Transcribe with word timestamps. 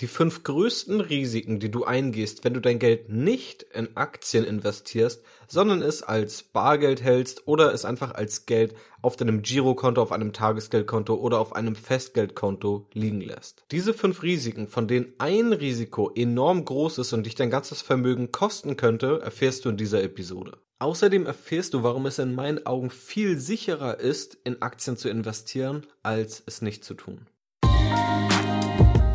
Die 0.00 0.08
fünf 0.08 0.42
größten 0.42 1.00
Risiken, 1.00 1.58
die 1.58 1.70
du 1.70 1.84
eingehst, 1.84 2.44
wenn 2.44 2.52
du 2.52 2.60
dein 2.60 2.78
Geld 2.78 3.08
nicht 3.08 3.62
in 3.62 3.96
Aktien 3.96 4.44
investierst, 4.44 5.22
sondern 5.48 5.80
es 5.80 6.02
als 6.02 6.42
Bargeld 6.42 7.02
hältst 7.02 7.48
oder 7.48 7.72
es 7.72 7.86
einfach 7.86 8.12
als 8.14 8.44
Geld 8.44 8.74
auf 9.00 9.16
deinem 9.16 9.40
Girokonto, 9.40 10.02
auf 10.02 10.12
einem 10.12 10.34
Tagesgeldkonto 10.34 11.14
oder 11.14 11.40
auf 11.40 11.56
einem 11.56 11.74
Festgeldkonto 11.74 12.90
liegen 12.92 13.22
lässt. 13.22 13.64
Diese 13.70 13.94
fünf 13.94 14.22
Risiken, 14.22 14.68
von 14.68 14.86
denen 14.86 15.14
ein 15.16 15.54
Risiko 15.54 16.12
enorm 16.14 16.66
groß 16.66 16.98
ist 16.98 17.14
und 17.14 17.24
dich 17.24 17.34
dein 17.34 17.48
ganzes 17.48 17.80
Vermögen 17.80 18.32
kosten 18.32 18.76
könnte, 18.76 19.20
erfährst 19.22 19.64
du 19.64 19.70
in 19.70 19.78
dieser 19.78 20.02
Episode. 20.02 20.58
Außerdem 20.78 21.24
erfährst 21.24 21.72
du, 21.72 21.82
warum 21.82 22.04
es 22.04 22.18
in 22.18 22.34
meinen 22.34 22.66
Augen 22.66 22.90
viel 22.90 23.38
sicherer 23.38 23.98
ist, 23.98 24.36
in 24.44 24.60
Aktien 24.60 24.98
zu 24.98 25.08
investieren, 25.08 25.86
als 26.02 26.42
es 26.44 26.60
nicht 26.60 26.84
zu 26.84 26.92
tun. 26.92 27.26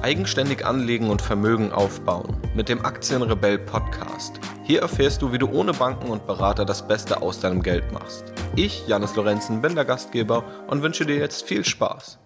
Eigenständig 0.02 0.66
anlegen 0.66 1.12
und 1.12 1.22
Vermögen 1.22 1.72
aufbauen 1.72 2.36
mit 2.56 2.70
dem 2.70 2.84
Aktienrebell 2.84 3.60
Podcast. 3.60 4.40
Hier 4.64 4.82
erfährst 4.82 5.22
du, 5.22 5.32
wie 5.32 5.38
du 5.38 5.48
ohne 5.48 5.74
Banken 5.74 6.10
und 6.10 6.26
Berater 6.26 6.66
das 6.66 6.88
Beste 6.88 7.22
aus 7.22 7.40
deinem 7.40 7.62
Geld 7.62 7.92
machst. 7.92 8.34
Ich, 8.56 8.88
Janis 8.88 9.16
Lorenzen, 9.16 9.62
bin 9.62 9.76
der 9.76 9.86
Gastgeber 9.86 10.44
und 10.68 10.82
wünsche 10.82 11.06
dir 11.06 11.18
jetzt 11.18 11.44
viel 11.44 11.64
Spaß. 11.64 12.18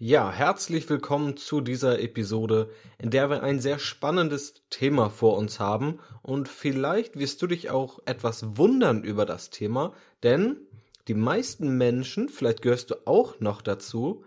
Ja, 0.00 0.32
herzlich 0.32 0.90
willkommen 0.90 1.36
zu 1.36 1.60
dieser 1.60 2.00
Episode, 2.00 2.70
in 2.98 3.10
der 3.10 3.30
wir 3.30 3.44
ein 3.44 3.60
sehr 3.60 3.78
spannendes 3.78 4.64
Thema 4.68 5.10
vor 5.10 5.36
uns 5.36 5.60
haben 5.60 6.00
und 6.22 6.48
vielleicht 6.48 7.16
wirst 7.16 7.40
du 7.40 7.46
dich 7.46 7.70
auch 7.70 8.00
etwas 8.04 8.58
wundern 8.58 9.04
über 9.04 9.26
das 9.26 9.50
Thema, 9.50 9.92
denn 10.24 10.56
die 11.06 11.14
meisten 11.14 11.78
Menschen, 11.78 12.28
vielleicht 12.28 12.62
gehörst 12.62 12.90
du 12.90 12.96
auch 13.04 13.38
noch 13.38 13.62
dazu, 13.62 14.24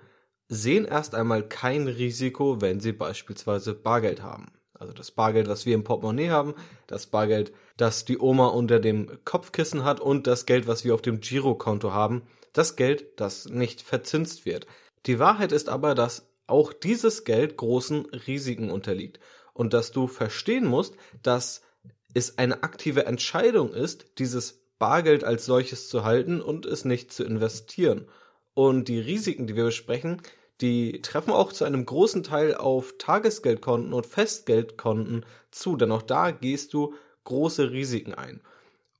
sehen 0.50 0.86
erst 0.86 1.16
einmal 1.16 1.48
kein 1.48 1.88
Risiko, 1.88 2.60
wenn 2.60 2.80
sie 2.80 2.92
beispielsweise 2.92 3.74
Bargeld 3.76 4.22
haben. 4.22 4.52
Also 4.74 4.94
das 4.94 5.12
Bargeld, 5.12 5.48
was 5.48 5.66
wir 5.66 5.76
im 5.76 5.84
Portemonnaie 5.84 6.30
haben, 6.30 6.56
das 6.88 7.06
Bargeld, 7.06 7.54
das 7.78 8.06
die 8.06 8.18
Oma 8.18 8.48
unter 8.48 8.80
dem 8.80 9.20
Kopfkissen 9.26 9.84
hat 9.84 10.00
und 10.00 10.26
das 10.26 10.46
Geld, 10.46 10.68
was 10.68 10.84
wir 10.84 10.96
auf 10.96 11.02
dem 11.02 11.20
Girokonto 11.20 11.94
haben, 11.94 12.24
das 12.54 12.76
Geld, 12.76 13.20
das 13.20 13.46
nicht 13.46 13.82
verzinst 13.82 14.46
wird. 14.46 14.66
Die 15.06 15.20
Wahrheit 15.20 15.52
ist 15.52 15.70
aber, 15.70 15.96
dass 15.96 16.28
auch 16.48 16.74
dieses 16.74 17.26
Geld 17.26 17.58
großen 17.58 18.06
Risiken 18.08 18.72
unterliegt 18.72 19.20
und 19.54 19.74
dass 19.74 19.92
du 19.92 20.08
verstehen 20.08 20.66
musst, 20.66 20.96
dass 21.22 21.62
es 22.14 22.38
eine 22.38 22.64
aktive 22.64 23.06
Entscheidung 23.06 23.72
ist, 23.72 24.06
dieses 24.18 24.62
Bargeld 24.80 25.24
als 25.24 25.46
solches 25.46 25.90
zu 25.90 26.04
halten 26.04 26.42
und 26.42 26.66
es 26.66 26.86
nicht 26.86 27.12
zu 27.14 27.24
investieren. 27.24 28.08
Und 28.54 28.88
die 28.88 29.00
Risiken, 29.00 29.46
die 29.46 29.56
wir 29.56 29.66
besprechen, 29.66 30.22
die 30.62 31.02
treffen 31.02 31.32
auch 31.32 31.54
zu 31.54 31.64
einem 31.64 31.86
großen 31.86 32.24
Teil 32.24 32.56
auf 32.56 32.96
Tagesgeldkonten 32.98 33.94
und 33.94 34.06
Festgeldkonten 34.06 35.26
zu, 35.52 35.76
denn 35.76 35.92
auch 35.92 36.02
da 36.02 36.32
gehst 36.32 36.74
du 36.74 36.94
große 37.24 37.72
Risiken 37.72 38.14
ein. 38.14 38.42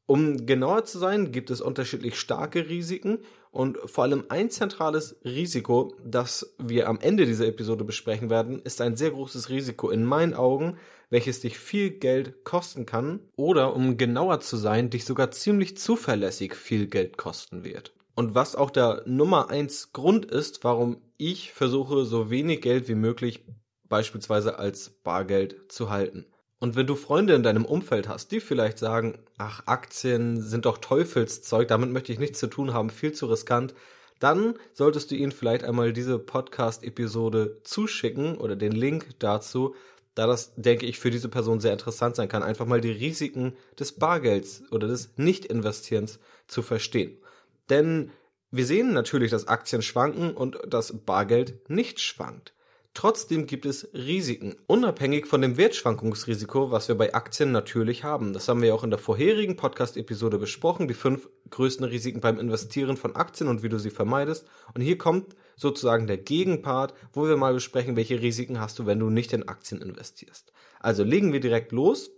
Um 0.06 0.46
genauer 0.46 0.86
zu 0.86 0.98
sein, 0.98 1.32
gibt 1.32 1.52
es 1.52 1.62
unterschiedlich 1.62 2.20
starke 2.20 2.68
Risiken 2.68 3.20
und 3.52 3.78
vor 3.86 4.06
allem 4.06 4.26
ein 4.30 4.50
zentrales 4.50 5.18
Risiko, 5.24 5.94
das 6.04 6.56
wir 6.58 6.88
am 6.88 7.00
Ende 7.00 7.26
dieser 7.26 7.48
Episode 7.48 7.84
besprechen 7.84 8.30
werden, 8.30 8.60
ist 8.60 8.82
ein 8.82 8.96
sehr 8.96 9.12
großes 9.12 9.50
Risiko 9.50 9.90
in 9.90 10.04
meinen 10.04 10.34
Augen, 10.34 10.78
welches 11.12 11.42
dich 11.42 11.60
viel 11.60 11.92
Geld 11.92 12.44
kosten 12.44 12.86
kann 12.86 13.20
oder, 13.36 13.76
um 13.76 13.98
genauer 13.98 14.40
zu 14.40 14.58
sein, 14.58 14.90
dich 14.90 15.06
sogar 15.06 15.32
ziemlich 15.32 15.78
zuverlässig 15.78 16.56
viel 16.56 16.88
Geld 16.88 17.18
kosten 17.18 17.64
wird 17.64 17.94
und 18.20 18.36
was 18.36 18.58
auch 18.58 18.70
der 18.70 19.04
Nummer 19.06 19.50
eins 19.50 19.94
Grund 19.94 20.26
ist, 20.26 20.66
warum 20.66 20.98
ich 21.20 21.52
versuche, 21.52 22.06
so 22.06 22.32
wenig 22.32 22.62
Geld 22.62 22.88
wie 22.88 22.96
möglich 22.96 23.44
beispielsweise 23.88 24.58
als 24.58 24.90
Bargeld 24.90 25.72
zu 25.72 25.90
halten. 25.90 26.26
Und 26.60 26.76
wenn 26.76 26.88
du 26.88 26.96
Freunde 26.96 27.36
in 27.36 27.44
deinem 27.44 27.66
Umfeld 27.66 28.08
hast, 28.08 28.32
die 28.32 28.40
vielleicht 28.40 28.80
sagen, 28.80 29.20
ach, 29.38 29.64
Aktien 29.66 30.42
sind 30.42 30.66
doch 30.66 30.78
Teufelszeug, 30.78 31.68
damit 31.68 31.92
möchte 31.92 32.12
ich 32.12 32.20
nichts 32.20 32.40
zu 32.40 32.48
tun 32.48 32.74
haben, 32.74 32.90
viel 32.90 33.12
zu 33.12 33.28
riskant, 33.28 33.74
dann 34.20 34.56
solltest 34.74 35.12
du 35.12 35.16
ihnen 35.16 35.32
vielleicht 35.32 35.64
einmal 35.64 35.94
diese 35.94 36.20
Podcast-Episode 36.20 37.62
zuschicken 37.64 38.38
oder 38.38 38.56
den 38.56 38.74
Link 38.74 39.08
dazu, 39.20 39.76
da 40.16 40.28
das, 40.28 40.54
denke 40.56 40.86
ich, 40.86 41.00
für 41.00 41.12
diese 41.12 41.30
Person 41.30 41.62
sehr 41.62 41.74
interessant 41.74 42.16
sein 42.16 42.28
kann, 42.28 42.44
einfach 42.44 42.66
mal 42.66 42.82
die 42.82 42.92
Risiken 42.92 43.54
des 43.80 43.94
Bargelds 43.94 44.64
oder 44.72 44.88
des 44.88 45.12
Nicht-Investierens 45.18 46.20
zu 46.48 46.62
verstehen. 46.62 47.18
Denn 47.70 48.12
wir 48.52 48.66
sehen 48.66 48.94
natürlich, 48.94 49.32
dass 49.32 49.48
Aktien 49.48 49.82
schwanken 49.82 50.32
und 50.32 50.60
das 50.68 51.06
Bargeld 51.06 51.70
nicht 51.70 52.00
schwankt. 52.00 52.54
Trotzdem 52.96 53.46
gibt 53.46 53.66
es 53.66 53.88
Risiken, 53.94 54.56
unabhängig 54.68 55.28
von 55.28 55.42
dem 55.42 55.58
Wertschwankungsrisiko, 55.58 56.72
was 56.72 56.88
wir 56.88 56.96
bei 56.96 57.14
Aktien 57.14 57.52
natürlich 57.52 58.04
haben. 58.04 58.34
Das 58.34 58.48
haben 58.48 58.62
wir 58.62 58.74
auch 58.74 58.84
in 58.84 58.90
der 58.90 59.00
vorherigen 59.00 59.56
Podcast-Episode 59.56 60.40
besprochen, 60.40 60.88
die 60.88 60.96
fünf 60.96 61.30
größten 61.52 61.86
Risiken 61.86 62.20
beim 62.20 62.40
Investieren 62.40 62.98
von 62.98 63.16
Aktien 63.16 63.48
und 63.48 63.64
wie 63.64 63.70
du 63.70 63.78
sie 63.78 63.92
vermeidest. 63.92 64.48
Und 64.74 64.82
hier 64.82 64.98
kommt 64.98 65.36
sozusagen 65.56 66.08
der 66.08 66.18
Gegenpart, 66.18 66.94
wo 67.14 67.28
wir 67.28 67.38
mal 67.38 67.54
besprechen, 67.54 67.96
welche 67.96 68.22
Risiken 68.22 68.60
hast 68.60 68.80
du, 68.80 68.86
wenn 68.86 69.00
du 69.00 69.10
nicht 69.10 69.32
in 69.34 69.48
Aktien 69.48 69.82
investierst. 69.82 70.52
Also 70.80 71.04
legen 71.04 71.32
wir 71.32 71.40
direkt 71.40 71.72
los 71.72 72.10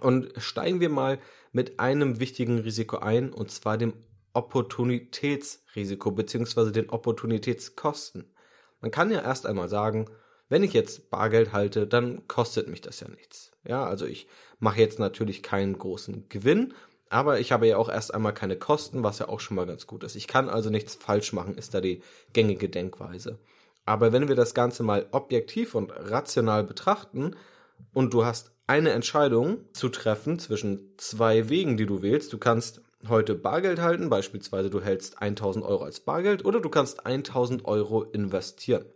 und 0.00 0.32
steigen 0.38 0.80
wir 0.80 0.90
mal 0.90 1.18
mit 1.52 1.80
einem 1.80 2.20
wichtigen 2.20 2.60
Risiko 2.60 2.98
ein, 2.98 3.32
und 3.32 3.50
zwar 3.50 3.76
dem 3.76 3.94
Opportunitätsrisiko 4.38 6.12
beziehungsweise 6.12 6.70
den 6.70 6.90
Opportunitätskosten. 6.90 8.32
Man 8.80 8.92
kann 8.92 9.10
ja 9.10 9.20
erst 9.20 9.46
einmal 9.46 9.68
sagen, 9.68 10.08
wenn 10.48 10.62
ich 10.62 10.72
jetzt 10.72 11.10
Bargeld 11.10 11.52
halte, 11.52 11.88
dann 11.88 12.28
kostet 12.28 12.68
mich 12.68 12.80
das 12.80 13.00
ja 13.00 13.08
nichts. 13.08 13.50
Ja, 13.66 13.84
also 13.84 14.06
ich 14.06 14.28
mache 14.60 14.78
jetzt 14.78 15.00
natürlich 15.00 15.42
keinen 15.42 15.76
großen 15.76 16.28
Gewinn, 16.28 16.72
aber 17.10 17.40
ich 17.40 17.50
habe 17.50 17.66
ja 17.66 17.78
auch 17.78 17.88
erst 17.88 18.14
einmal 18.14 18.32
keine 18.32 18.56
Kosten, 18.56 19.02
was 19.02 19.18
ja 19.18 19.28
auch 19.28 19.40
schon 19.40 19.56
mal 19.56 19.66
ganz 19.66 19.88
gut 19.88 20.04
ist. 20.04 20.14
Ich 20.14 20.28
kann 20.28 20.48
also 20.48 20.70
nichts 20.70 20.94
falsch 20.94 21.32
machen, 21.32 21.58
ist 21.58 21.74
da 21.74 21.80
die 21.80 22.00
gängige 22.32 22.68
Denkweise. 22.68 23.40
Aber 23.86 24.12
wenn 24.12 24.28
wir 24.28 24.36
das 24.36 24.54
Ganze 24.54 24.84
mal 24.84 25.08
objektiv 25.10 25.74
und 25.74 25.90
rational 25.90 26.62
betrachten 26.62 27.34
und 27.92 28.14
du 28.14 28.24
hast 28.24 28.52
eine 28.68 28.90
Entscheidung 28.90 29.64
zu 29.72 29.88
treffen 29.88 30.38
zwischen 30.38 30.94
zwei 30.96 31.48
Wegen, 31.48 31.76
die 31.76 31.86
du 31.86 32.02
wählst, 32.02 32.32
du 32.32 32.38
kannst 32.38 32.82
heute 33.06 33.34
Bargeld 33.34 33.80
halten, 33.80 34.10
beispielsweise 34.10 34.70
du 34.70 34.80
hältst 34.80 35.22
1000 35.22 35.64
Euro 35.64 35.84
als 35.84 36.00
Bargeld 36.00 36.44
oder 36.44 36.60
du 36.60 36.68
kannst 36.68 37.06
1000 37.06 37.64
Euro 37.64 38.02
investieren. 38.02 38.86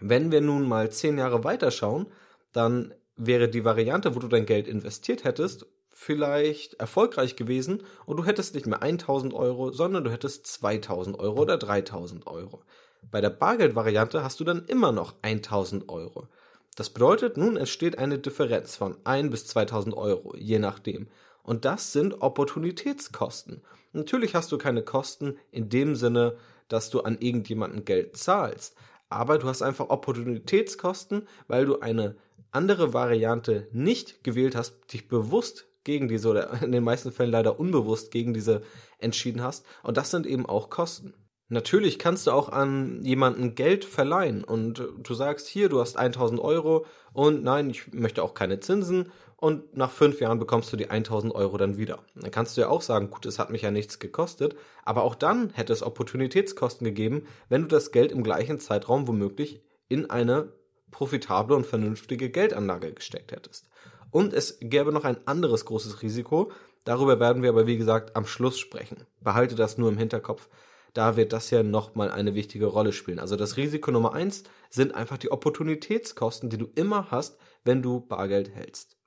Wenn 0.00 0.30
wir 0.30 0.40
nun 0.40 0.66
mal 0.66 0.90
10 0.90 1.18
Jahre 1.18 1.44
weiterschauen, 1.44 2.06
dann 2.52 2.94
wäre 3.16 3.48
die 3.48 3.64
Variante, 3.64 4.14
wo 4.14 4.20
du 4.20 4.28
dein 4.28 4.46
Geld 4.46 4.68
investiert 4.68 5.24
hättest, 5.24 5.66
vielleicht 5.90 6.74
erfolgreich 6.74 7.34
gewesen 7.34 7.82
und 8.06 8.16
du 8.16 8.24
hättest 8.24 8.54
nicht 8.54 8.66
mehr 8.66 8.82
1000 8.82 9.34
Euro, 9.34 9.72
sondern 9.72 10.04
du 10.04 10.12
hättest 10.12 10.46
2000 10.46 11.18
Euro 11.18 11.42
oder 11.42 11.58
3000 11.58 12.26
Euro. 12.28 12.62
Bei 13.10 13.20
der 13.20 13.30
Bargeldvariante 13.30 14.22
hast 14.22 14.38
du 14.38 14.44
dann 14.44 14.64
immer 14.66 14.92
noch 14.92 15.14
1000 15.22 15.88
Euro. 15.88 16.28
Das 16.76 16.90
bedeutet, 16.90 17.36
nun 17.36 17.56
entsteht 17.56 17.98
eine 17.98 18.18
Differenz 18.18 18.76
von 18.76 18.96
1 19.02 19.30
bis 19.30 19.46
2000 19.48 19.96
Euro, 19.96 20.36
je 20.36 20.60
nachdem. 20.60 21.08
Und 21.48 21.64
das 21.64 21.94
sind 21.94 22.20
Opportunitätskosten. 22.20 23.62
Natürlich 23.94 24.34
hast 24.34 24.52
du 24.52 24.58
keine 24.58 24.82
Kosten 24.82 25.38
in 25.50 25.70
dem 25.70 25.96
Sinne, 25.96 26.36
dass 26.68 26.90
du 26.90 27.00
an 27.00 27.16
irgendjemanden 27.18 27.86
Geld 27.86 28.18
zahlst. 28.18 28.76
Aber 29.08 29.38
du 29.38 29.48
hast 29.48 29.62
einfach 29.62 29.88
Opportunitätskosten, 29.88 31.26
weil 31.46 31.64
du 31.64 31.80
eine 31.80 32.16
andere 32.50 32.92
Variante 32.92 33.66
nicht 33.72 34.22
gewählt 34.24 34.56
hast, 34.56 34.92
dich 34.92 35.08
bewusst 35.08 35.66
gegen 35.84 36.06
diese 36.06 36.28
oder 36.28 36.52
in 36.62 36.70
den 36.70 36.84
meisten 36.84 37.12
Fällen 37.12 37.30
leider 37.30 37.58
unbewusst 37.58 38.10
gegen 38.10 38.34
diese 38.34 38.60
entschieden 38.98 39.42
hast. 39.42 39.64
Und 39.82 39.96
das 39.96 40.10
sind 40.10 40.26
eben 40.26 40.44
auch 40.44 40.68
Kosten. 40.68 41.14
Natürlich 41.48 41.98
kannst 41.98 42.26
du 42.26 42.32
auch 42.32 42.50
an 42.50 43.02
jemanden 43.06 43.54
Geld 43.54 43.86
verleihen 43.86 44.44
und 44.44 44.86
du 44.98 45.14
sagst 45.14 45.48
hier, 45.48 45.70
du 45.70 45.80
hast 45.80 45.96
1000 45.96 46.42
Euro 46.42 46.84
und 47.14 47.42
nein, 47.42 47.70
ich 47.70 47.90
möchte 47.94 48.22
auch 48.22 48.34
keine 48.34 48.60
Zinsen 48.60 49.10
und 49.40 49.76
nach 49.76 49.92
fünf 49.92 50.20
Jahren 50.20 50.40
bekommst 50.40 50.72
du 50.72 50.76
die 50.76 50.90
1000 50.90 51.32
Euro 51.32 51.56
dann 51.58 51.78
wieder. 51.78 52.00
Dann 52.16 52.32
kannst 52.32 52.56
du 52.56 52.60
ja 52.60 52.68
auch 52.68 52.82
sagen, 52.82 53.08
gut, 53.08 53.24
es 53.24 53.38
hat 53.38 53.50
mich 53.50 53.62
ja 53.62 53.70
nichts 53.70 54.00
gekostet, 54.00 54.56
aber 54.84 55.04
auch 55.04 55.14
dann 55.14 55.50
hätte 55.50 55.72
es 55.72 55.84
Opportunitätskosten 55.84 56.84
gegeben, 56.84 57.26
wenn 57.48 57.62
du 57.62 57.68
das 57.68 57.92
Geld 57.92 58.10
im 58.10 58.24
gleichen 58.24 58.58
Zeitraum 58.58 59.06
womöglich 59.06 59.62
in 59.88 60.10
eine 60.10 60.52
profitable 60.90 61.54
und 61.54 61.66
vernünftige 61.66 62.30
Geldanlage 62.30 62.92
gesteckt 62.92 63.30
hättest. 63.30 63.68
Und 64.10 64.32
es 64.32 64.58
gäbe 64.60 64.90
noch 64.90 65.04
ein 65.04 65.18
anderes 65.26 65.64
großes 65.66 66.02
Risiko, 66.02 66.50
darüber 66.84 67.20
werden 67.20 67.42
wir 67.42 67.50
aber 67.50 67.68
wie 67.68 67.78
gesagt 67.78 68.16
am 68.16 68.26
Schluss 68.26 68.58
sprechen. 68.58 69.04
Behalte 69.20 69.54
das 69.54 69.78
nur 69.78 69.88
im 69.88 69.98
Hinterkopf. 69.98 70.48
Da 70.94 71.16
wird 71.16 71.32
das 71.32 71.50
ja 71.50 71.62
nochmal 71.62 72.10
eine 72.10 72.34
wichtige 72.34 72.66
Rolle 72.66 72.92
spielen. 72.92 73.20
Also 73.20 73.36
das 73.36 73.56
Risiko 73.56 73.92
Nummer 73.92 74.14
eins 74.14 74.42
sind 74.68 74.96
einfach 74.96 75.18
die 75.18 75.30
Opportunitätskosten, 75.30 76.50
die 76.50 76.58
du 76.58 76.66
immer 76.74 77.12
hast, 77.12 77.38
wenn 77.62 77.82
du 77.82 78.00
Bargeld 78.00 78.50
hältst. 78.50 78.97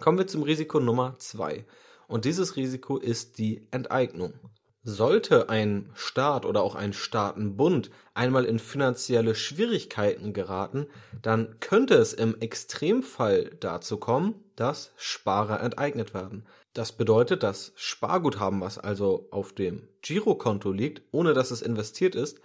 Kommen 0.00 0.18
wir 0.18 0.26
zum 0.26 0.42
Risiko 0.42 0.80
Nummer 0.80 1.14
zwei. 1.18 1.64
Und 2.08 2.24
dieses 2.24 2.56
Risiko 2.56 2.98
ist 2.98 3.38
die 3.38 3.66
Enteignung. 3.70 4.34
Sollte 4.82 5.48
ein 5.48 5.90
Staat 5.94 6.44
oder 6.44 6.62
auch 6.62 6.74
ein 6.74 6.92
Staatenbund 6.92 7.90
einmal 8.12 8.44
in 8.44 8.58
finanzielle 8.58 9.34
Schwierigkeiten 9.34 10.34
geraten, 10.34 10.88
dann 11.22 11.58
könnte 11.60 11.94
es 11.94 12.12
im 12.12 12.38
Extremfall 12.38 13.56
dazu 13.60 13.96
kommen, 13.96 14.34
dass 14.56 14.92
Sparer 14.96 15.62
enteignet 15.62 16.12
werden. 16.12 16.44
Das 16.74 16.92
bedeutet, 16.92 17.42
dass 17.42 17.72
Sparguthaben, 17.76 18.60
was 18.60 18.78
also 18.78 19.28
auf 19.30 19.54
dem 19.54 19.88
Girokonto 20.02 20.70
liegt, 20.70 21.02
ohne 21.12 21.32
dass 21.32 21.50
es 21.50 21.62
investiert 21.62 22.14
ist, 22.14 22.40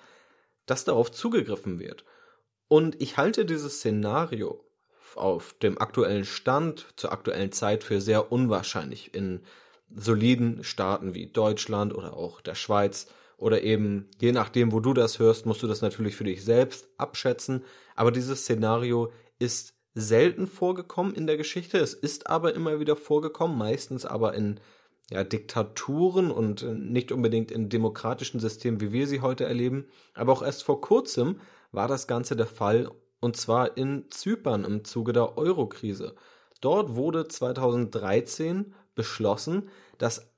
dass 0.66 0.86
darauf 0.86 1.12
zugegriffen 1.12 1.80
wird. 1.80 2.06
Und 2.69 3.02
ich 3.02 3.18
halte 3.18 3.44
dieses 3.45 3.80
Szenario 3.80 4.63
auf 5.18 5.54
dem 5.62 5.80
aktuellen 5.80 6.26
Stand 6.26 6.88
zur 6.96 7.12
aktuellen 7.12 7.52
Zeit 7.52 7.84
für 7.84 8.02
sehr 8.02 8.32
unwahrscheinlich 8.32 9.14
in 9.14 9.42
soliden 9.94 10.64
Staaten 10.64 11.14
wie 11.14 11.28
Deutschland 11.28 11.94
oder 11.96 12.14
auch 12.14 12.42
der 12.42 12.56
Schweiz 12.56 13.08
oder 13.38 13.64
eben, 13.64 14.08
je 14.20 14.32
nachdem, 14.32 14.72
wo 14.72 14.80
du 14.80 14.94
das 14.94 15.20
hörst, 15.20 15.46
musst 15.46 15.64
du 15.64 15.68
das 15.68 15.82
natürlich 15.82 16.16
für 16.16 16.26
dich 16.26 16.44
selbst 16.44 16.88
abschätzen. 16.98 17.64
Aber 17.96 18.12
dieses 18.12 18.42
Szenario 18.42 19.12
ist 19.40 19.74
selten 19.96 20.46
vorgekommen 20.46 21.14
in 21.14 21.26
der 21.26 21.38
Geschichte. 21.38 21.78
Es 21.78 21.94
ist 21.94 22.28
aber 22.28 22.54
immer 22.54 22.80
wieder 22.80 22.96
vorgekommen, 22.96 23.58
meistens 23.58 24.06
aber 24.06 24.34
in 24.34 24.60
ja, 25.10 25.24
Diktaturen 25.24 26.32
und 26.32 26.64
nicht 26.64 27.12
unbedingt 27.12 27.52
in 27.52 27.70
demokratischen 27.70 28.40
Systemen, 28.40 28.82
wie 28.82 28.92
wir 28.92 29.08
sie 29.08 29.22
heute 29.22 29.46
erleben. 29.46 29.86
Aber 30.14 30.34
auch 30.34 30.44
erst 30.44 30.64
vor 30.64 30.82
kurzem 30.82 31.40
war 31.72 31.88
das 31.88 32.08
Ganze 32.08 32.36
der 32.36 32.46
Fall, 32.46 32.92
und 33.19 33.38
zwar 33.38 33.77
in 33.77 34.10
Zypern 34.10 34.66
im 34.66 34.83
Zuge 34.83 35.13
der 35.13 35.38
Eurokrise. 35.38 36.16
Dort 36.62 36.95
wurde 36.95 37.27
2013 37.27 38.74
beschlossen, 38.95 39.69
dass 39.98 40.30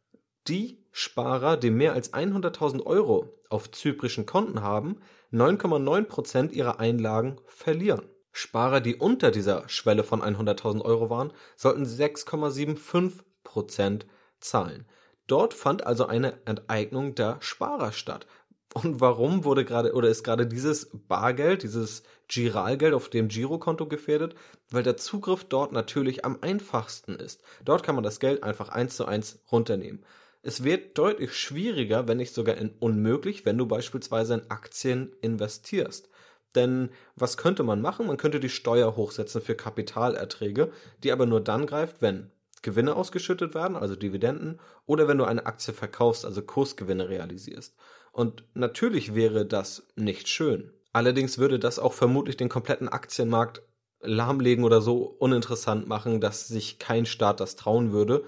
die 0.47 0.83
Sparer, 0.91 1.57
die 1.57 1.71
mehr 1.71 1.93
als 1.93 2.13
100.000 2.13 2.85
Euro 2.85 3.33
auf 3.49 3.71
zyprischen 3.71 4.25
Konten 4.25 4.61
haben, 4.61 4.99
9,9 5.31 6.03
Prozent 6.03 6.51
ihrer 6.51 6.79
Einlagen 6.79 7.37
verlieren. 7.45 8.05
Sparer, 8.33 8.81
die 8.81 8.95
unter 8.95 9.31
dieser 9.31 9.67
Schwelle 9.67 10.03
von 10.03 10.21
100.000 10.21 10.81
Euro 10.81 11.09
waren, 11.09 11.33
sollten 11.55 11.85
6,75 11.85 13.19
Prozent 13.43 14.05
zahlen. 14.39 14.85
Dort 15.27 15.53
fand 15.53 15.85
also 15.85 16.07
eine 16.07 16.45
Enteignung 16.45 17.15
der 17.15 17.37
Sparer 17.41 17.91
statt. 17.91 18.27
Und 18.73 19.01
warum 19.01 19.43
wurde 19.43 19.65
gerade 19.65 19.93
oder 19.93 20.07
ist 20.07 20.23
gerade 20.23 20.47
dieses 20.47 20.89
Bargeld, 20.93 21.63
dieses 21.63 22.03
Giralgeld 22.29 22.93
auf 22.93 23.09
dem 23.09 23.27
Girokonto 23.27 23.85
gefährdet? 23.85 24.35
Weil 24.69 24.83
der 24.83 24.95
Zugriff 24.95 25.43
dort 25.43 25.73
natürlich 25.73 26.23
am 26.23 26.37
einfachsten 26.41 27.15
ist. 27.15 27.41
Dort 27.65 27.83
kann 27.83 27.95
man 27.95 28.03
das 28.03 28.19
Geld 28.19 28.43
einfach 28.43 28.69
eins 28.69 28.95
zu 28.95 29.05
eins 29.05 29.41
runternehmen. 29.51 30.05
Es 30.41 30.63
wird 30.63 30.97
deutlich 30.97 31.35
schwieriger, 31.35 32.07
wenn 32.07 32.17
nicht 32.17 32.33
sogar 32.33 32.55
unmöglich, 32.79 33.45
wenn 33.45 33.57
du 33.57 33.67
beispielsweise 33.67 34.35
in 34.35 34.49
Aktien 34.49 35.11
investierst. 35.21 36.09
Denn 36.55 36.89
was 37.15 37.37
könnte 37.37 37.63
man 37.63 37.81
machen? 37.81 38.07
Man 38.07 38.17
könnte 38.17 38.39
die 38.39 38.49
Steuer 38.49 38.95
hochsetzen 38.95 39.41
für 39.41 39.55
Kapitalerträge, 39.55 40.71
die 41.03 41.11
aber 41.11 41.25
nur 41.25 41.41
dann 41.41 41.65
greift, 41.65 42.01
wenn 42.01 42.31
Gewinne 42.61 42.95
ausgeschüttet 42.95 43.53
werden, 43.53 43.75
also 43.75 43.95
Dividenden, 43.95 44.59
oder 44.85 45.07
wenn 45.07 45.17
du 45.17 45.25
eine 45.25 45.45
Aktie 45.45 45.73
verkaufst, 45.73 46.25
also 46.25 46.41
Kursgewinne 46.41 47.09
realisierst. 47.09 47.75
Und 48.11 48.43
natürlich 48.53 49.15
wäre 49.15 49.45
das 49.45 49.87
nicht 49.95 50.27
schön. 50.27 50.73
Allerdings 50.93 51.37
würde 51.37 51.59
das 51.59 51.79
auch 51.79 51.93
vermutlich 51.93 52.37
den 52.37 52.49
kompletten 52.49 52.89
Aktienmarkt 52.89 53.61
lahmlegen 54.01 54.63
oder 54.63 54.81
so 54.81 55.03
uninteressant 55.03 55.87
machen, 55.87 56.19
dass 56.19 56.47
sich 56.47 56.79
kein 56.79 57.05
Staat 57.05 57.39
das 57.39 57.55
trauen 57.55 57.91
würde, 57.93 58.23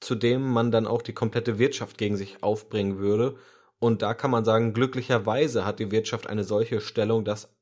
zudem 0.00 0.48
man 0.48 0.70
dann 0.70 0.86
auch 0.86 1.02
die 1.02 1.14
komplette 1.14 1.58
Wirtschaft 1.58 1.98
gegen 1.98 2.16
sich 2.16 2.42
aufbringen 2.42 2.98
würde. 2.98 3.36
Und 3.78 4.02
da 4.02 4.14
kann 4.14 4.30
man 4.30 4.44
sagen, 4.44 4.72
glücklicherweise 4.72 5.64
hat 5.64 5.78
die 5.78 5.90
Wirtschaft 5.90 6.26
eine 6.26 6.44
solche 6.44 6.80
Stellung, 6.80 7.24
dass 7.24 7.54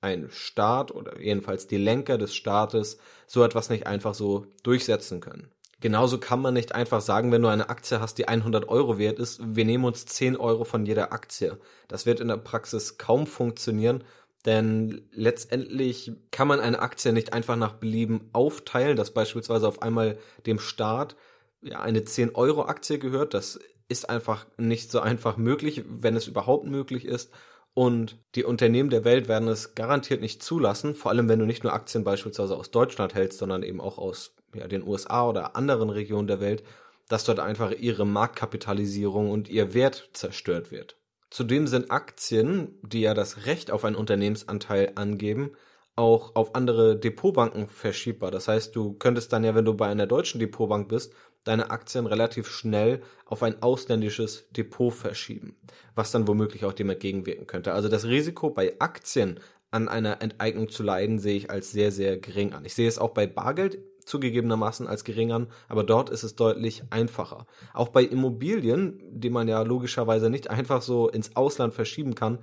ein 0.00 0.28
Staat 0.30 0.92
oder 0.92 1.20
jedenfalls 1.20 1.66
die 1.66 1.78
Lenker 1.78 2.18
des 2.18 2.34
Staates 2.34 2.98
so 3.26 3.42
etwas 3.42 3.70
nicht 3.70 3.86
einfach 3.86 4.14
so 4.14 4.46
durchsetzen 4.62 5.20
können. 5.20 5.50
Genauso 5.80 6.18
kann 6.18 6.40
man 6.40 6.54
nicht 6.54 6.74
einfach 6.74 7.02
sagen, 7.02 7.32
wenn 7.32 7.42
du 7.42 7.48
eine 7.48 7.68
Aktie 7.68 8.00
hast, 8.00 8.16
die 8.16 8.28
100 8.28 8.68
Euro 8.68 8.96
wert 8.96 9.18
ist, 9.18 9.40
wir 9.44 9.66
nehmen 9.66 9.84
uns 9.84 10.06
10 10.06 10.36
Euro 10.36 10.64
von 10.64 10.86
jeder 10.86 11.12
Aktie. 11.12 11.58
Das 11.86 12.06
wird 12.06 12.20
in 12.20 12.28
der 12.28 12.38
Praxis 12.38 12.96
kaum 12.96 13.26
funktionieren, 13.26 14.02
denn 14.46 15.06
letztendlich 15.12 16.12
kann 16.30 16.48
man 16.48 16.60
eine 16.60 16.78
Aktie 16.78 17.12
nicht 17.12 17.34
einfach 17.34 17.56
nach 17.56 17.74
Belieben 17.74 18.30
aufteilen, 18.32 18.96
dass 18.96 19.12
beispielsweise 19.12 19.68
auf 19.68 19.82
einmal 19.82 20.18
dem 20.46 20.58
Staat 20.58 21.16
ja, 21.60 21.80
eine 21.80 22.04
10 22.04 22.34
Euro 22.34 22.64
Aktie 22.64 22.98
gehört. 22.98 23.34
Das 23.34 23.60
ist 23.88 24.08
einfach 24.08 24.46
nicht 24.56 24.90
so 24.90 25.00
einfach 25.00 25.36
möglich, 25.36 25.84
wenn 25.86 26.16
es 26.16 26.26
überhaupt 26.26 26.66
möglich 26.66 27.04
ist. 27.04 27.32
Und 27.74 28.16
die 28.34 28.44
Unternehmen 28.44 28.88
der 28.88 29.04
Welt 29.04 29.28
werden 29.28 29.48
es 29.48 29.74
garantiert 29.74 30.22
nicht 30.22 30.42
zulassen, 30.42 30.94
vor 30.94 31.10
allem 31.10 31.28
wenn 31.28 31.38
du 31.38 31.44
nicht 31.44 31.62
nur 31.62 31.74
Aktien 31.74 32.04
beispielsweise 32.04 32.56
aus 32.56 32.70
Deutschland 32.70 33.14
hältst, 33.14 33.38
sondern 33.38 33.62
eben 33.62 33.82
auch 33.82 33.98
aus 33.98 34.34
ja, 34.58 34.68
den 34.68 34.86
USA 34.86 35.28
oder 35.28 35.56
anderen 35.56 35.90
Regionen 35.90 36.26
der 36.26 36.40
Welt, 36.40 36.62
dass 37.08 37.24
dort 37.24 37.40
einfach 37.40 37.72
ihre 37.72 38.06
Marktkapitalisierung 38.06 39.30
und 39.30 39.48
ihr 39.48 39.74
Wert 39.74 40.10
zerstört 40.12 40.70
wird. 40.70 40.96
Zudem 41.30 41.66
sind 41.66 41.90
Aktien, 41.90 42.78
die 42.82 43.00
ja 43.00 43.14
das 43.14 43.46
Recht 43.46 43.70
auf 43.70 43.84
einen 43.84 43.96
Unternehmensanteil 43.96 44.92
angeben, 44.94 45.52
auch 45.96 46.34
auf 46.36 46.54
andere 46.54 46.98
Depotbanken 46.98 47.68
verschiebbar. 47.68 48.30
Das 48.30 48.48
heißt, 48.48 48.76
du 48.76 48.92
könntest 48.94 49.32
dann 49.32 49.44
ja, 49.44 49.54
wenn 49.54 49.64
du 49.64 49.74
bei 49.74 49.86
einer 49.86 50.06
deutschen 50.06 50.40
Depotbank 50.40 50.88
bist, 50.88 51.12
deine 51.44 51.70
Aktien 51.70 52.06
relativ 52.06 52.48
schnell 52.48 53.02
auf 53.24 53.42
ein 53.42 53.62
ausländisches 53.62 54.48
Depot 54.50 54.92
verschieben, 54.92 55.56
was 55.94 56.10
dann 56.10 56.28
womöglich 56.28 56.64
auch 56.64 56.72
dem 56.72 56.90
entgegenwirken 56.90 57.46
könnte. 57.46 57.72
Also 57.72 57.88
das 57.88 58.04
Risiko 58.04 58.50
bei 58.50 58.74
Aktien 58.78 59.40
an 59.70 59.88
einer 59.88 60.22
Enteignung 60.22 60.68
zu 60.68 60.82
leiden, 60.82 61.18
sehe 61.18 61.36
ich 61.36 61.50
als 61.50 61.70
sehr, 61.70 61.92
sehr 61.92 62.18
gering 62.18 62.52
an. 62.52 62.64
Ich 62.64 62.74
sehe 62.74 62.88
es 62.88 62.98
auch 62.98 63.10
bei 63.10 63.26
Bargeld 63.26 63.78
zugegebenermaßen 64.06 64.86
als 64.86 65.04
gering 65.04 65.32
an, 65.32 65.48
aber 65.68 65.84
dort 65.84 66.10
ist 66.10 66.22
es 66.22 66.36
deutlich 66.36 66.84
einfacher. 66.90 67.46
Auch 67.74 67.88
bei 67.88 68.02
Immobilien, 68.02 69.02
die 69.10 69.30
man 69.30 69.48
ja 69.48 69.62
logischerweise 69.62 70.30
nicht 70.30 70.48
einfach 70.48 70.80
so 70.80 71.08
ins 71.08 71.36
Ausland 71.36 71.74
verschieben 71.74 72.14
kann, 72.14 72.38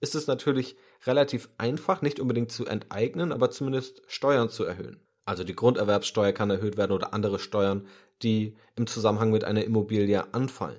ist 0.00 0.14
es 0.14 0.26
natürlich 0.26 0.76
relativ 1.06 1.48
einfach, 1.58 2.02
nicht 2.02 2.20
unbedingt 2.20 2.52
zu 2.52 2.66
enteignen, 2.66 3.32
aber 3.32 3.50
zumindest 3.50 4.02
Steuern 4.06 4.50
zu 4.50 4.64
erhöhen. 4.64 5.00
Also 5.24 5.42
die 5.42 5.56
Grunderwerbssteuer 5.56 6.32
kann 6.32 6.50
erhöht 6.50 6.76
werden 6.76 6.92
oder 6.92 7.12
andere 7.12 7.38
Steuern, 7.38 7.86
die 8.22 8.54
im 8.76 8.86
Zusammenhang 8.86 9.30
mit 9.30 9.44
einer 9.44 9.64
Immobilie 9.64 10.32
anfallen. 10.32 10.78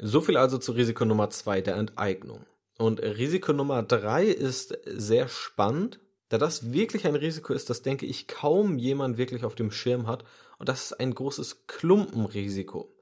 So 0.00 0.20
viel 0.20 0.36
also 0.36 0.58
zu 0.58 0.72
Risiko 0.72 1.04
Nummer 1.04 1.30
zwei 1.30 1.60
der 1.60 1.76
Enteignung. 1.76 2.44
Und 2.78 3.02
Risiko 3.02 3.52
Nummer 3.52 3.82
drei 3.82 4.26
ist 4.26 4.78
sehr 4.86 5.28
spannend, 5.28 5.98
da 6.28 6.38
das 6.38 6.72
wirklich 6.72 7.06
ein 7.06 7.14
Risiko 7.14 7.52
ist, 7.52 7.70
das 7.70 7.82
denke 7.82 8.06
ich 8.06 8.26
kaum 8.26 8.78
jemand 8.78 9.16
wirklich 9.16 9.44
auf 9.44 9.54
dem 9.54 9.70
Schirm 9.70 10.06
hat. 10.06 10.24
Und 10.58 10.68
das 10.68 10.84
ist 10.84 11.00
ein 11.00 11.14
großes 11.14 11.66
Klumpenrisiko. 11.66 12.94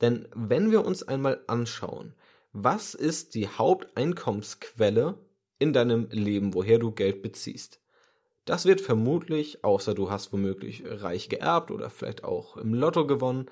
Denn 0.00 0.28
wenn 0.34 0.70
wir 0.70 0.84
uns 0.84 1.02
einmal 1.02 1.40
anschauen, 1.46 2.14
was 2.52 2.94
ist 2.94 3.34
die 3.34 3.48
Haupteinkommensquelle 3.48 5.18
in 5.58 5.72
deinem 5.72 6.08
Leben, 6.10 6.54
woher 6.54 6.78
du 6.78 6.92
Geld 6.92 7.22
beziehst? 7.22 7.80
Das 8.44 8.64
wird 8.64 8.80
vermutlich, 8.80 9.64
außer 9.64 9.94
du 9.94 10.10
hast 10.10 10.32
womöglich 10.32 10.84
reich 10.86 11.28
geerbt 11.28 11.70
oder 11.70 11.90
vielleicht 11.90 12.24
auch 12.24 12.56
im 12.56 12.74
Lotto 12.74 13.06
gewonnen, 13.06 13.50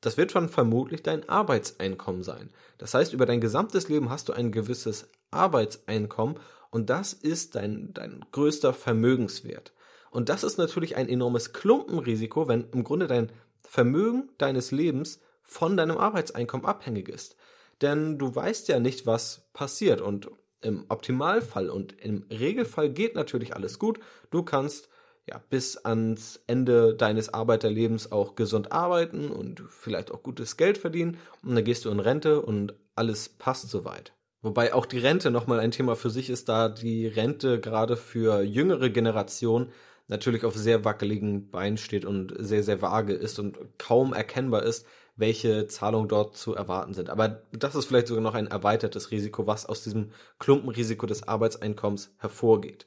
das 0.00 0.16
wird 0.16 0.34
dann 0.34 0.48
vermutlich 0.48 1.02
dein 1.02 1.28
Arbeitseinkommen 1.28 2.24
sein. 2.24 2.50
Das 2.76 2.92
heißt, 2.92 3.12
über 3.12 3.24
dein 3.24 3.40
gesamtes 3.40 3.88
Leben 3.88 4.10
hast 4.10 4.28
du 4.28 4.32
ein 4.32 4.50
gewisses 4.50 5.08
Arbeitseinkommen 5.30 6.38
und 6.72 6.88
das 6.88 7.12
ist 7.12 7.54
dein, 7.54 7.92
dein 7.92 8.24
größter 8.32 8.72
Vermögenswert. 8.72 9.74
Und 10.10 10.30
das 10.30 10.42
ist 10.42 10.56
natürlich 10.56 10.96
ein 10.96 11.08
enormes 11.08 11.52
Klumpenrisiko, 11.52 12.48
wenn 12.48 12.68
im 12.72 12.82
Grunde 12.82 13.06
dein 13.06 13.30
Vermögen 13.62 14.30
deines 14.38 14.72
Lebens 14.72 15.20
von 15.42 15.76
deinem 15.76 15.98
Arbeitseinkommen 15.98 16.66
abhängig 16.66 17.10
ist. 17.10 17.36
Denn 17.82 18.18
du 18.18 18.34
weißt 18.34 18.68
ja 18.68 18.80
nicht, 18.80 19.06
was 19.06 19.48
passiert. 19.52 20.00
Und 20.00 20.30
im 20.62 20.86
Optimalfall 20.88 21.68
und 21.68 22.00
im 22.00 22.24
Regelfall 22.30 22.88
geht 22.88 23.16
natürlich 23.16 23.54
alles 23.54 23.78
gut. 23.78 24.00
Du 24.30 24.42
kannst 24.42 24.88
ja 25.28 25.42
bis 25.50 25.76
ans 25.76 26.40
Ende 26.46 26.94
deines 26.94 27.34
Arbeiterlebens 27.34 28.12
auch 28.12 28.34
gesund 28.34 28.72
arbeiten 28.72 29.30
und 29.30 29.62
vielleicht 29.68 30.10
auch 30.10 30.22
gutes 30.22 30.56
Geld 30.56 30.78
verdienen 30.78 31.18
und 31.42 31.54
dann 31.54 31.64
gehst 31.64 31.84
du 31.84 31.90
in 31.90 32.00
Rente 32.00 32.40
und 32.40 32.74
alles 32.96 33.28
passt 33.28 33.68
soweit. 33.68 34.12
Wobei 34.42 34.74
auch 34.74 34.86
die 34.86 34.98
Rente 34.98 35.30
nochmal 35.30 35.60
ein 35.60 35.70
Thema 35.70 35.94
für 35.94 36.10
sich 36.10 36.28
ist, 36.28 36.48
da 36.48 36.68
die 36.68 37.06
Rente 37.06 37.60
gerade 37.60 37.96
für 37.96 38.42
jüngere 38.42 38.90
Generationen 38.90 39.70
natürlich 40.08 40.44
auf 40.44 40.56
sehr 40.56 40.84
wackeligen 40.84 41.48
Beinen 41.48 41.78
steht 41.78 42.04
und 42.04 42.34
sehr, 42.38 42.64
sehr 42.64 42.82
vage 42.82 43.12
ist 43.12 43.38
und 43.38 43.56
kaum 43.78 44.12
erkennbar 44.12 44.64
ist, 44.64 44.84
welche 45.14 45.68
Zahlungen 45.68 46.08
dort 46.08 46.36
zu 46.36 46.54
erwarten 46.54 46.92
sind. 46.92 47.08
Aber 47.08 47.42
das 47.52 47.76
ist 47.76 47.86
vielleicht 47.86 48.08
sogar 48.08 48.22
noch 48.22 48.34
ein 48.34 48.48
erweitertes 48.48 49.12
Risiko, 49.12 49.46
was 49.46 49.64
aus 49.66 49.84
diesem 49.84 50.10
Klumpenrisiko 50.40 51.06
des 51.06 51.28
Arbeitseinkommens 51.28 52.12
hervorgeht. 52.18 52.84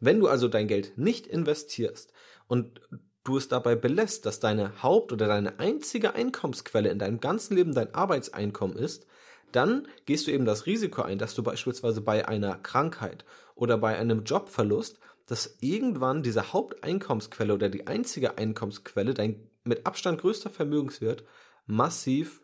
Wenn 0.00 0.20
du 0.20 0.28
also 0.28 0.46
dein 0.46 0.68
Geld 0.68 0.98
nicht 0.98 1.26
investierst 1.26 2.12
und 2.48 2.80
du 3.24 3.36
es 3.36 3.48
dabei 3.48 3.76
belässt, 3.76 4.26
dass 4.26 4.40
deine 4.40 4.82
Haupt- 4.82 5.12
oder 5.12 5.26
deine 5.26 5.58
einzige 5.58 6.14
Einkommensquelle 6.14 6.90
in 6.90 6.98
deinem 6.98 7.20
ganzen 7.20 7.56
Leben 7.56 7.74
dein 7.74 7.94
Arbeitseinkommen 7.94 8.76
ist, 8.76 9.06
dann 9.52 9.88
gehst 10.06 10.26
du 10.26 10.30
eben 10.30 10.44
das 10.44 10.66
Risiko 10.66 11.02
ein, 11.02 11.18
dass 11.18 11.34
du 11.34 11.42
beispielsweise 11.42 12.00
bei 12.00 12.26
einer 12.28 12.56
Krankheit 12.56 13.24
oder 13.54 13.78
bei 13.78 13.96
einem 13.96 14.24
Jobverlust, 14.24 14.98
dass 15.26 15.56
irgendwann 15.60 16.22
diese 16.22 16.52
Haupteinkommensquelle 16.52 17.54
oder 17.54 17.68
die 17.68 17.86
einzige 17.86 18.38
Einkommensquelle, 18.38 19.14
dein 19.14 19.48
mit 19.64 19.86
Abstand 19.86 20.20
größter 20.20 20.50
Vermögenswert, 20.50 21.24
massiv 21.66 22.40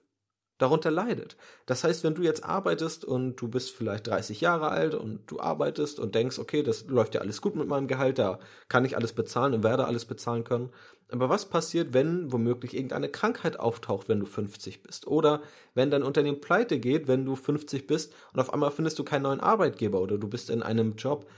darunter 0.65 0.91
leidet. 0.91 1.37
Das 1.67 1.85
heißt, 1.85 2.05
wenn 2.05 2.15
du 2.15 2.23
jetzt 2.23 2.45
arbeitest 2.45 3.05
und 3.05 3.37
du 3.37 3.49
bist 3.49 3.71
vielleicht 3.71 4.07
30 4.07 4.41
Jahre 4.41 4.69
alt 4.69 4.95
und 4.95 5.21
du 5.31 5.39
arbeitest 5.39 6.01
und 6.01 6.15
denkst, 6.15 6.39
okay, 6.39 6.63
das 6.63 6.87
läuft 6.87 7.15
ja 7.15 7.21
alles 7.21 7.41
gut 7.43 7.55
mit 7.55 7.69
meinem 7.69 7.87
Gehalt, 7.87 8.19
da 8.19 8.39
kann 8.69 8.85
ich 8.85 8.97
alles 8.97 9.13
bezahlen 9.13 9.53
und 9.53 9.63
werde 9.63 9.85
alles 9.85 10.07
bezahlen 10.07 10.43
können. 10.43 10.71
Aber 11.13 11.29
was 11.29 11.45
passiert, 11.45 11.93
wenn 11.93 12.33
womöglich 12.33 12.75
irgendeine 12.75 13.11
Krankheit 13.11 13.61
auftaucht, 13.61 14.09
wenn 14.09 14.21
du 14.21 14.27
50 14.27 14.83
bist? 14.83 15.07
Oder 15.07 15.43
wenn 15.75 15.91
dein 15.91 16.03
Unternehmen 16.03 16.41
pleite 16.41 16.79
geht, 16.79 17.09
wenn 17.09 17.27
du 17.27 17.37
50 17.37 17.87
bist 17.87 18.15
und 18.33 18.41
auf 18.41 18.53
einmal 18.53 18.71
findest 18.71 18.99
du 18.99 19.05
keinen 19.05 19.25
neuen 19.25 19.41
Arbeitgeber 19.41 20.01
oder 20.01 20.17
du 20.17 20.29
bist 20.29 20.49
in 20.49 20.63
einem 20.63 20.97
Job, 20.97 21.29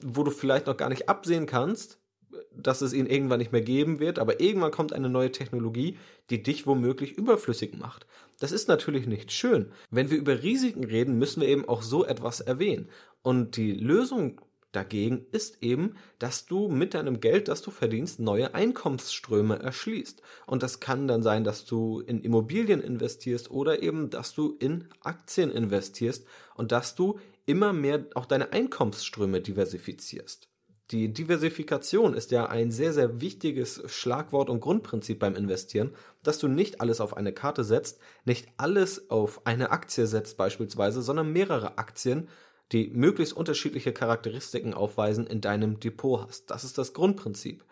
wo 0.00 0.24
du 0.24 0.30
vielleicht 0.30 0.66
noch 0.66 0.78
gar 0.78 0.88
nicht 0.88 1.08
absehen 1.10 1.44
kannst, 1.46 1.98
dass 2.54 2.80
es 2.80 2.92
ihn 2.92 3.06
irgendwann 3.06 3.38
nicht 3.38 3.52
mehr 3.52 3.62
geben 3.62 4.00
wird, 4.00 4.18
aber 4.18 4.40
irgendwann 4.40 4.70
kommt 4.70 4.92
eine 4.92 5.08
neue 5.08 5.32
Technologie, 5.32 5.98
die 6.30 6.42
dich 6.42 6.66
womöglich 6.66 7.12
überflüssig 7.12 7.78
macht. 7.78 8.06
Das 8.40 8.52
ist 8.52 8.68
natürlich 8.68 9.06
nicht 9.06 9.32
schön. 9.32 9.72
Wenn 9.90 10.10
wir 10.10 10.18
über 10.18 10.42
Risiken 10.42 10.84
reden, 10.84 11.18
müssen 11.18 11.40
wir 11.40 11.48
eben 11.48 11.68
auch 11.68 11.82
so 11.82 12.04
etwas 12.04 12.40
erwähnen. 12.40 12.88
Und 13.22 13.56
die 13.56 13.72
Lösung 13.72 14.40
dagegen 14.72 15.26
ist 15.30 15.62
eben, 15.62 15.96
dass 16.18 16.46
du 16.46 16.68
mit 16.68 16.94
deinem 16.94 17.20
Geld, 17.20 17.48
das 17.48 17.62
du 17.62 17.70
verdienst, 17.70 18.18
neue 18.18 18.54
Einkommensströme 18.54 19.58
erschließt. 19.58 20.22
Und 20.46 20.62
das 20.62 20.80
kann 20.80 21.06
dann 21.06 21.22
sein, 21.22 21.44
dass 21.44 21.64
du 21.64 22.00
in 22.00 22.20
Immobilien 22.22 22.80
investierst 22.80 23.50
oder 23.50 23.82
eben, 23.82 24.10
dass 24.10 24.34
du 24.34 24.56
in 24.58 24.88
Aktien 25.02 25.50
investierst 25.50 26.26
und 26.54 26.72
dass 26.72 26.94
du 26.94 27.20
immer 27.46 27.72
mehr 27.72 28.06
auch 28.14 28.26
deine 28.26 28.52
Einkommensströme 28.52 29.40
diversifizierst. 29.40 30.48
Die 30.92 31.10
Diversifikation 31.10 32.12
ist 32.12 32.32
ja 32.32 32.46
ein 32.50 32.70
sehr, 32.70 32.92
sehr 32.92 33.22
wichtiges 33.22 33.82
Schlagwort 33.86 34.50
und 34.50 34.60
Grundprinzip 34.60 35.18
beim 35.18 35.34
Investieren, 35.34 35.94
dass 36.22 36.38
du 36.38 36.48
nicht 36.48 36.82
alles 36.82 37.00
auf 37.00 37.16
eine 37.16 37.32
Karte 37.32 37.64
setzt, 37.64 37.98
nicht 38.26 38.48
alles 38.58 39.10
auf 39.10 39.46
eine 39.46 39.70
Aktie 39.70 40.06
setzt 40.06 40.36
beispielsweise, 40.36 41.00
sondern 41.00 41.32
mehrere 41.32 41.78
Aktien, 41.78 42.28
die 42.72 42.88
möglichst 42.88 43.34
unterschiedliche 43.34 43.94
Charakteristiken 43.94 44.74
aufweisen, 44.74 45.26
in 45.26 45.40
deinem 45.40 45.80
Depot 45.80 46.26
hast. 46.26 46.50
Das 46.50 46.62
ist 46.62 46.76
das 46.76 46.92
Grundprinzip. 46.92 47.64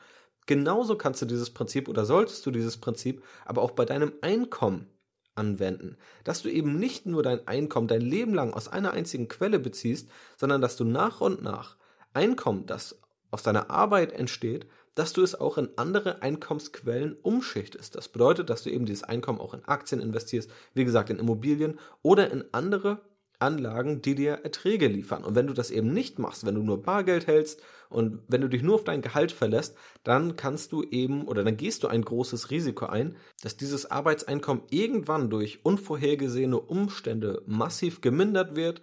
Genauso 0.46 0.96
kannst 0.96 1.20
du 1.20 1.26
dieses 1.26 1.50
Prinzip 1.50 1.90
oder 1.90 2.06
solltest 2.06 2.46
du 2.46 2.50
dieses 2.50 2.78
Prinzip 2.78 3.22
aber 3.44 3.60
auch 3.60 3.72
bei 3.72 3.84
deinem 3.84 4.14
Einkommen 4.22 4.86
anwenden. 5.34 5.98
Dass 6.24 6.40
du 6.40 6.48
eben 6.48 6.78
nicht 6.78 7.04
nur 7.04 7.22
dein 7.22 7.46
Einkommen 7.46 7.86
dein 7.86 8.00
Leben 8.00 8.32
lang 8.32 8.54
aus 8.54 8.68
einer 8.68 8.92
einzigen 8.92 9.28
Quelle 9.28 9.58
beziehst, 9.58 10.08
sondern 10.38 10.62
dass 10.62 10.76
du 10.76 10.84
nach 10.84 11.20
und 11.20 11.42
nach 11.42 11.76
Einkommen, 12.14 12.64
das 12.66 12.98
aus 13.30 13.42
deiner 13.42 13.70
Arbeit 13.70 14.12
entsteht, 14.12 14.66
dass 14.94 15.12
du 15.12 15.22
es 15.22 15.34
auch 15.34 15.56
in 15.56 15.70
andere 15.76 16.22
Einkommensquellen 16.22 17.16
umschichtest. 17.22 17.94
Das 17.94 18.08
bedeutet, 18.08 18.50
dass 18.50 18.62
du 18.62 18.70
eben 18.70 18.86
dieses 18.86 19.04
Einkommen 19.04 19.40
auch 19.40 19.54
in 19.54 19.64
Aktien 19.64 20.00
investierst, 20.00 20.50
wie 20.74 20.84
gesagt 20.84 21.10
in 21.10 21.18
Immobilien 21.18 21.78
oder 22.02 22.30
in 22.30 22.44
andere 22.52 23.00
Anlagen, 23.40 24.02
die 24.02 24.14
dir 24.14 24.40
Erträge 24.42 24.86
liefern. 24.86 25.24
Und 25.24 25.34
wenn 25.34 25.46
du 25.46 25.54
das 25.54 25.70
eben 25.70 25.92
nicht 25.92 26.18
machst, 26.18 26.44
wenn 26.44 26.54
du 26.54 26.62
nur 26.62 26.82
Bargeld 26.82 27.26
hältst 27.26 27.62
und 27.88 28.20
wenn 28.28 28.42
du 28.42 28.48
dich 28.48 28.62
nur 28.62 28.74
auf 28.74 28.84
dein 28.84 29.02
Gehalt 29.02 29.32
verlässt, 29.32 29.76
dann 30.04 30.36
kannst 30.36 30.72
du 30.72 30.82
eben 30.82 31.26
oder 31.26 31.42
dann 31.42 31.56
gehst 31.56 31.82
du 31.82 31.88
ein 31.88 32.02
großes 32.02 32.50
Risiko 32.50 32.86
ein, 32.86 33.16
dass 33.42 33.56
dieses 33.56 33.90
Arbeitseinkommen 33.90 34.64
irgendwann 34.70 35.30
durch 35.30 35.64
unvorhergesehene 35.64 36.60
Umstände 36.60 37.42
massiv 37.46 38.02
gemindert 38.02 38.56
wird 38.56 38.82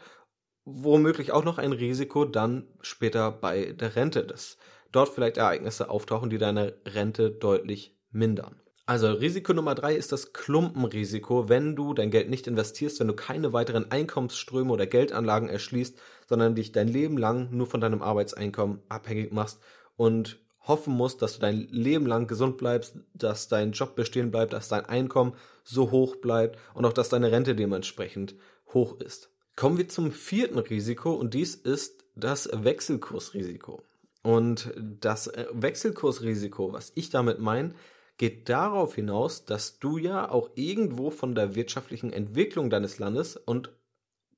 womöglich 0.69 1.31
auch 1.31 1.45
noch 1.45 1.57
ein 1.59 1.71
Risiko 1.71 2.25
dann 2.25 2.67
später 2.81 3.31
bei 3.31 3.71
der 3.71 3.95
Rente, 3.95 4.25
dass 4.25 4.57
dort 4.91 5.07
vielleicht 5.09 5.37
Ereignisse 5.37 5.89
auftauchen, 5.89 6.29
die 6.29 6.37
deine 6.37 6.73
Rente 6.85 7.31
deutlich 7.31 7.95
mindern. 8.11 8.59
Also 8.85 9.11
Risiko 9.11 9.53
Nummer 9.53 9.75
drei 9.75 9.95
ist 9.95 10.11
das 10.11 10.33
Klumpenrisiko, 10.33 11.47
wenn 11.47 11.75
du 11.75 11.93
dein 11.93 12.11
Geld 12.11 12.29
nicht 12.29 12.47
investierst, 12.47 12.99
wenn 12.99 13.07
du 13.07 13.13
keine 13.13 13.53
weiteren 13.53 13.91
Einkommensströme 13.91 14.71
oder 14.71 14.87
Geldanlagen 14.87 15.47
erschließt, 15.47 15.97
sondern 16.27 16.55
dich 16.55 16.73
dein 16.73 16.89
Leben 16.89 17.17
lang 17.17 17.49
nur 17.51 17.67
von 17.67 17.79
deinem 17.79 18.01
Arbeitseinkommen 18.01 18.81
abhängig 18.89 19.31
machst 19.31 19.59
und 19.95 20.39
hoffen 20.61 20.93
musst, 20.93 21.21
dass 21.21 21.35
du 21.35 21.39
dein 21.39 21.67
Leben 21.69 22.05
lang 22.05 22.27
gesund 22.27 22.57
bleibst, 22.57 22.97
dass 23.13 23.47
dein 23.47 23.71
Job 23.71 23.95
bestehen 23.95 24.31
bleibt, 24.31 24.51
dass 24.51 24.67
dein 24.67 24.85
Einkommen 24.85 25.33
so 25.63 25.91
hoch 25.91 26.17
bleibt 26.17 26.57
und 26.73 26.85
auch 26.85 26.93
dass 26.93 27.07
deine 27.07 27.31
Rente 27.31 27.55
dementsprechend 27.55 28.35
hoch 28.73 28.99
ist. 28.99 29.31
Kommen 29.57 29.79
wir 29.79 29.89
zum 29.89 30.11
vierten 30.11 30.59
Risiko 30.59 31.13
und 31.13 31.33
dies 31.33 31.55
ist 31.55 32.05
das 32.15 32.47
Wechselkursrisiko. 32.53 33.81
Und 34.21 34.71
das 34.77 35.25
äh, 35.25 35.47
Wechselkursrisiko, 35.51 36.73
was 36.73 36.91
ich 36.93 37.09
damit 37.09 37.39
meine, 37.39 37.73
geht 38.19 38.49
darauf 38.49 38.93
hinaus, 38.93 39.45
dass 39.45 39.79
du 39.79 39.97
ja 39.97 40.29
auch 40.29 40.51
irgendwo 40.53 41.09
von 41.09 41.33
der 41.33 41.55
wirtschaftlichen 41.55 42.13
Entwicklung 42.13 42.69
deines 42.69 42.99
Landes 42.99 43.35
und 43.35 43.71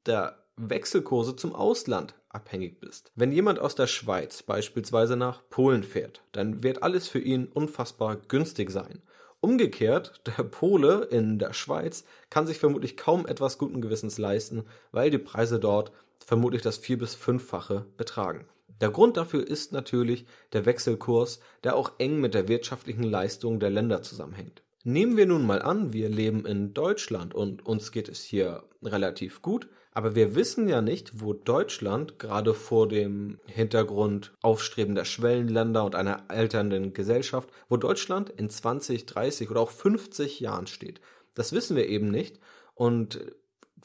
der 0.06 0.38
Wechselkurse 0.56 1.36
zum 1.36 1.54
Ausland 1.54 2.16
abhängig 2.30 2.80
bist. 2.80 3.12
Wenn 3.16 3.34
jemand 3.34 3.60
aus 3.60 3.76
der 3.76 3.88
Schweiz 3.88 4.42
beispielsweise 4.42 5.18
nach 5.18 5.42
Polen 5.50 5.84
fährt, 5.84 6.24
dann 6.32 6.64
wird 6.64 6.82
alles 6.82 7.10
für 7.10 7.20
ihn 7.20 7.48
unfassbar 7.48 8.16
günstig 8.16 8.70
sein. 8.70 9.02
Umgekehrt, 9.42 10.22
der 10.26 10.44
Pole 10.44 11.08
in 11.12 11.40
der 11.40 11.54
Schweiz 11.54 12.04
kann 12.30 12.46
sich 12.46 12.60
vermutlich 12.60 12.98
kaum 12.98 13.26
etwas 13.26 13.58
guten 13.58 13.80
Gewissens 13.80 14.18
leisten, 14.18 14.66
weil 14.92 15.12
die 15.12 15.18
Preise 15.18 15.60
dort 15.60 15.94
vermutlich 16.26 16.62
das 16.62 16.78
vier- 16.78 16.98
bis 16.98 17.16
fünffache 17.16 17.86
betragen. 17.96 18.46
Der 18.82 18.92
Grund 18.92 19.18
dafür 19.18 19.46
ist 19.46 19.72
natürlich 19.72 20.26
der 20.54 20.66
Wechselkurs, 20.66 21.40
der 21.64 21.76
auch 21.76 21.94
eng 22.00 22.20
mit 22.20 22.34
der 22.34 22.48
wirtschaftlichen 22.48 23.04
Leistung 23.04 23.60
der 23.60 23.70
Länder 23.70 24.02
zusammenhängt. 24.02 24.62
Nehmen 24.84 25.18
wir 25.18 25.26
nun 25.26 25.46
mal 25.46 25.62
an, 25.62 25.94
wir 25.94 26.10
leben 26.10 26.46
in 26.46 26.74
Deutschland 26.74 27.34
und 27.34 27.66
uns 27.66 27.92
geht 27.92 28.08
es 28.10 28.24
hier 28.24 28.64
relativ 28.84 29.42
gut, 29.42 29.68
aber 30.00 30.16
wir 30.16 30.34
wissen 30.34 30.70
ja 30.70 30.82
nicht, 30.82 31.20
wo 31.20 31.34
Deutschland 31.34 32.20
gerade 32.20 32.54
vor 32.54 32.88
dem 32.88 33.38
Hintergrund 33.48 34.32
aufstrebender 34.42 35.04
Schwellenländer 35.04 35.84
und 35.84 35.94
einer 35.94 36.24
alternden 36.30 36.94
Gesellschaft, 36.94 37.50
wo 37.68 37.76
Deutschland 37.76 38.30
in 38.30 38.50
20, 38.50 39.08
30 39.08 39.52
oder 39.52 39.60
auch 39.60 39.72
50 39.72 40.40
Jahren 40.40 40.68
steht. 40.68 41.02
Das 41.34 41.52
wissen 41.52 41.76
wir 41.76 41.90
eben 41.90 42.10
nicht 42.10 42.40
und 42.76 43.20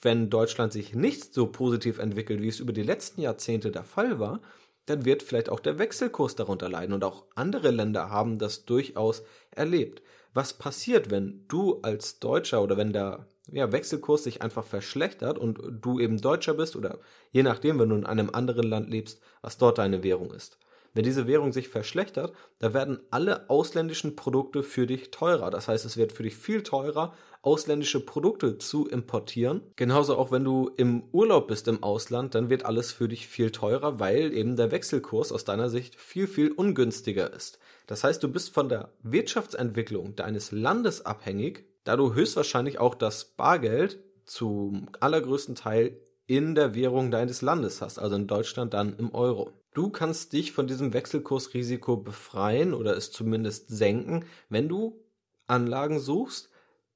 wenn 0.02 0.30
Deutschland 0.30 0.72
sich 0.72 0.94
nicht 0.94 1.34
so 1.34 1.48
positiv 1.48 1.98
entwickelt, 1.98 2.40
wie 2.40 2.48
es 2.48 2.60
über 2.60 2.72
die 2.72 2.84
letzten 2.84 3.20
Jahrzehnte 3.20 3.72
der 3.72 3.82
Fall 3.82 4.20
war, 4.20 4.40
dann 4.86 5.04
wird 5.04 5.24
vielleicht 5.24 5.48
auch 5.48 5.58
der 5.58 5.80
Wechselkurs 5.80 6.36
darunter 6.36 6.68
leiden 6.68 6.94
und 6.94 7.02
auch 7.02 7.24
andere 7.34 7.72
Länder 7.72 8.08
haben 8.10 8.38
das 8.38 8.66
durchaus 8.66 9.24
erlebt. 9.50 10.00
Was 10.32 10.52
passiert, 10.52 11.10
wenn 11.10 11.44
du 11.48 11.80
als 11.82 12.20
Deutscher 12.20 12.62
oder 12.62 12.76
wenn 12.76 12.92
der 12.92 13.26
ja, 13.50 13.72
Wechselkurs 13.72 14.24
sich 14.24 14.42
einfach 14.42 14.64
verschlechtert 14.64 15.38
und 15.38 15.58
du 15.70 16.00
eben 16.00 16.20
Deutscher 16.20 16.54
bist 16.54 16.76
oder 16.76 16.98
je 17.30 17.42
nachdem, 17.42 17.78
wenn 17.78 17.90
du 17.90 17.96
in 17.96 18.06
einem 18.06 18.30
anderen 18.32 18.68
Land 18.68 18.90
lebst, 18.90 19.20
was 19.42 19.58
dort 19.58 19.78
deine 19.78 20.02
Währung 20.02 20.32
ist? 20.32 20.58
Wenn 20.94 21.02
diese 21.02 21.26
Währung 21.26 21.52
sich 21.52 21.68
verschlechtert, 21.68 22.32
da 22.60 22.72
werden 22.72 23.00
alle 23.10 23.50
ausländischen 23.50 24.14
Produkte 24.14 24.62
für 24.62 24.86
dich 24.86 25.10
teurer. 25.10 25.50
Das 25.50 25.66
heißt, 25.66 25.84
es 25.84 25.96
wird 25.96 26.12
für 26.12 26.22
dich 26.22 26.36
viel 26.36 26.62
teurer, 26.62 27.12
ausländische 27.42 27.98
Produkte 27.98 28.58
zu 28.58 28.88
importieren. 28.88 29.60
Genauso 29.74 30.16
auch 30.16 30.30
wenn 30.30 30.44
du 30.44 30.70
im 30.76 31.02
Urlaub 31.10 31.48
bist 31.48 31.66
im 31.66 31.82
Ausland, 31.82 32.36
dann 32.36 32.48
wird 32.48 32.64
alles 32.64 32.92
für 32.92 33.08
dich 33.08 33.26
viel 33.26 33.50
teurer, 33.50 33.98
weil 33.98 34.32
eben 34.32 34.56
der 34.56 34.70
Wechselkurs 34.70 35.32
aus 35.32 35.44
deiner 35.44 35.68
Sicht 35.68 35.96
viel, 35.96 36.28
viel 36.28 36.52
ungünstiger 36.52 37.34
ist. 37.34 37.58
Das 37.88 38.04
heißt, 38.04 38.22
du 38.22 38.28
bist 38.28 38.54
von 38.54 38.68
der 38.68 38.92
Wirtschaftsentwicklung 39.02 40.14
deines 40.14 40.52
Landes 40.52 41.04
abhängig, 41.04 41.66
da 41.84 41.96
du 41.96 42.14
höchstwahrscheinlich 42.14 42.78
auch 42.78 42.94
das 42.94 43.24
Bargeld 43.24 43.98
zum 44.24 44.88
allergrößten 45.00 45.54
Teil 45.54 46.00
in 46.26 46.54
der 46.54 46.74
Währung 46.74 47.10
deines 47.10 47.42
Landes 47.42 47.82
hast, 47.82 47.98
also 47.98 48.16
in 48.16 48.26
Deutschland 48.26 48.74
dann 48.74 48.96
im 48.98 49.14
Euro. 49.14 49.52
Du 49.74 49.90
kannst 49.90 50.32
dich 50.32 50.52
von 50.52 50.66
diesem 50.66 50.94
Wechselkursrisiko 50.94 51.96
befreien 51.98 52.74
oder 52.74 52.96
es 52.96 53.10
zumindest 53.12 53.68
senken, 53.68 54.24
wenn 54.48 54.68
du 54.68 55.00
Anlagen 55.46 55.98
suchst, 55.98 56.48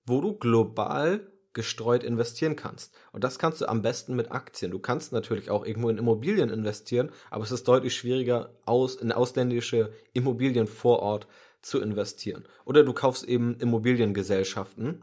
wo 0.06 0.20
du 0.20 0.32
global 0.32 1.26
gestreut 1.52 2.04
investieren 2.04 2.56
kannst. 2.56 2.94
Und 3.12 3.24
das 3.24 3.38
kannst 3.38 3.60
du 3.60 3.68
am 3.68 3.82
besten 3.82 4.14
mit 4.14 4.30
Aktien. 4.30 4.70
Du 4.70 4.78
kannst 4.78 5.12
natürlich 5.12 5.50
auch 5.50 5.66
irgendwo 5.66 5.88
in 5.88 5.98
Immobilien 5.98 6.50
investieren, 6.50 7.10
aber 7.30 7.42
es 7.42 7.50
ist 7.50 7.66
deutlich 7.66 7.96
schwieriger, 7.96 8.54
aus, 8.64 8.94
in 8.94 9.10
ausländische 9.10 9.92
Immobilien 10.12 10.68
vor 10.68 11.00
Ort 11.00 11.26
zu 11.68 11.80
investieren. 11.80 12.44
Oder 12.64 12.84
du 12.84 12.92
kaufst 12.92 13.24
eben 13.24 13.56
Immobiliengesellschaften, 13.58 15.02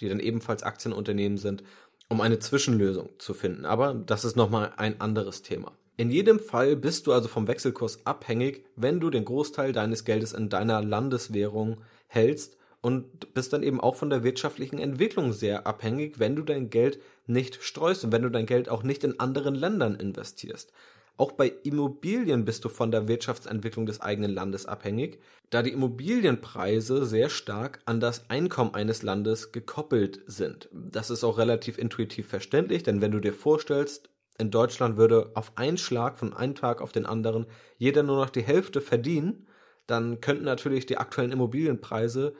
die 0.00 0.08
dann 0.08 0.20
ebenfalls 0.20 0.62
Aktienunternehmen 0.62 1.38
sind, 1.38 1.62
um 2.08 2.20
eine 2.20 2.38
Zwischenlösung 2.38 3.10
zu 3.18 3.34
finden. 3.34 3.64
Aber 3.64 3.94
das 3.94 4.24
ist 4.24 4.36
nochmal 4.36 4.72
ein 4.76 5.00
anderes 5.00 5.42
Thema. 5.42 5.72
In 5.96 6.10
jedem 6.10 6.40
Fall 6.40 6.74
bist 6.74 7.06
du 7.06 7.12
also 7.12 7.28
vom 7.28 7.46
Wechselkurs 7.46 8.04
abhängig, 8.04 8.64
wenn 8.74 8.98
du 8.98 9.10
den 9.10 9.24
Großteil 9.24 9.72
deines 9.72 10.04
Geldes 10.04 10.32
in 10.32 10.48
deiner 10.48 10.82
Landeswährung 10.82 11.82
hältst 12.08 12.56
und 12.80 13.32
bist 13.32 13.52
dann 13.52 13.62
eben 13.62 13.80
auch 13.80 13.94
von 13.94 14.10
der 14.10 14.24
wirtschaftlichen 14.24 14.78
Entwicklung 14.78 15.32
sehr 15.32 15.66
abhängig, 15.66 16.18
wenn 16.18 16.36
du 16.36 16.42
dein 16.42 16.68
Geld 16.68 17.00
nicht 17.26 17.62
streust 17.62 18.04
und 18.04 18.12
wenn 18.12 18.22
du 18.22 18.28
dein 18.28 18.44
Geld 18.44 18.68
auch 18.68 18.82
nicht 18.82 19.04
in 19.04 19.20
anderen 19.20 19.54
Ländern 19.54 19.94
investierst. 19.94 20.72
Auch 21.16 21.32
bei 21.32 21.52
Immobilien 21.62 22.44
bist 22.44 22.64
du 22.64 22.68
von 22.68 22.90
der 22.90 23.06
Wirtschaftsentwicklung 23.06 23.86
des 23.86 24.00
eigenen 24.00 24.32
Landes 24.32 24.66
abhängig, 24.66 25.20
da 25.50 25.62
die 25.62 25.72
Immobilienpreise 25.72 27.06
sehr 27.06 27.28
stark 27.28 27.80
an 27.84 28.00
das 28.00 28.28
Einkommen 28.30 28.74
eines 28.74 29.02
Landes 29.02 29.52
gekoppelt 29.52 30.22
sind. 30.26 30.68
Das 30.72 31.10
ist 31.10 31.22
auch 31.22 31.38
relativ 31.38 31.78
intuitiv 31.78 32.26
verständlich, 32.26 32.82
denn 32.82 33.00
wenn 33.00 33.12
du 33.12 33.20
dir 33.20 33.32
vorstellst, 33.32 34.10
in 34.38 34.50
Deutschland 34.50 34.96
würde 34.96 35.30
auf 35.34 35.52
einen 35.56 35.78
Schlag 35.78 36.18
von 36.18 36.32
einem 36.32 36.56
Tag 36.56 36.80
auf 36.80 36.90
den 36.90 37.06
anderen 37.06 37.46
jeder 37.78 38.02
nur 38.02 38.16
noch 38.16 38.30
die 38.30 38.42
Hälfte 38.42 38.80
verdienen, 38.80 39.46
dann 39.86 40.20
könnten 40.20 40.44
natürlich 40.44 40.86
die 40.86 40.98
aktuellen 40.98 41.30
Immobilienpreise 41.30 42.34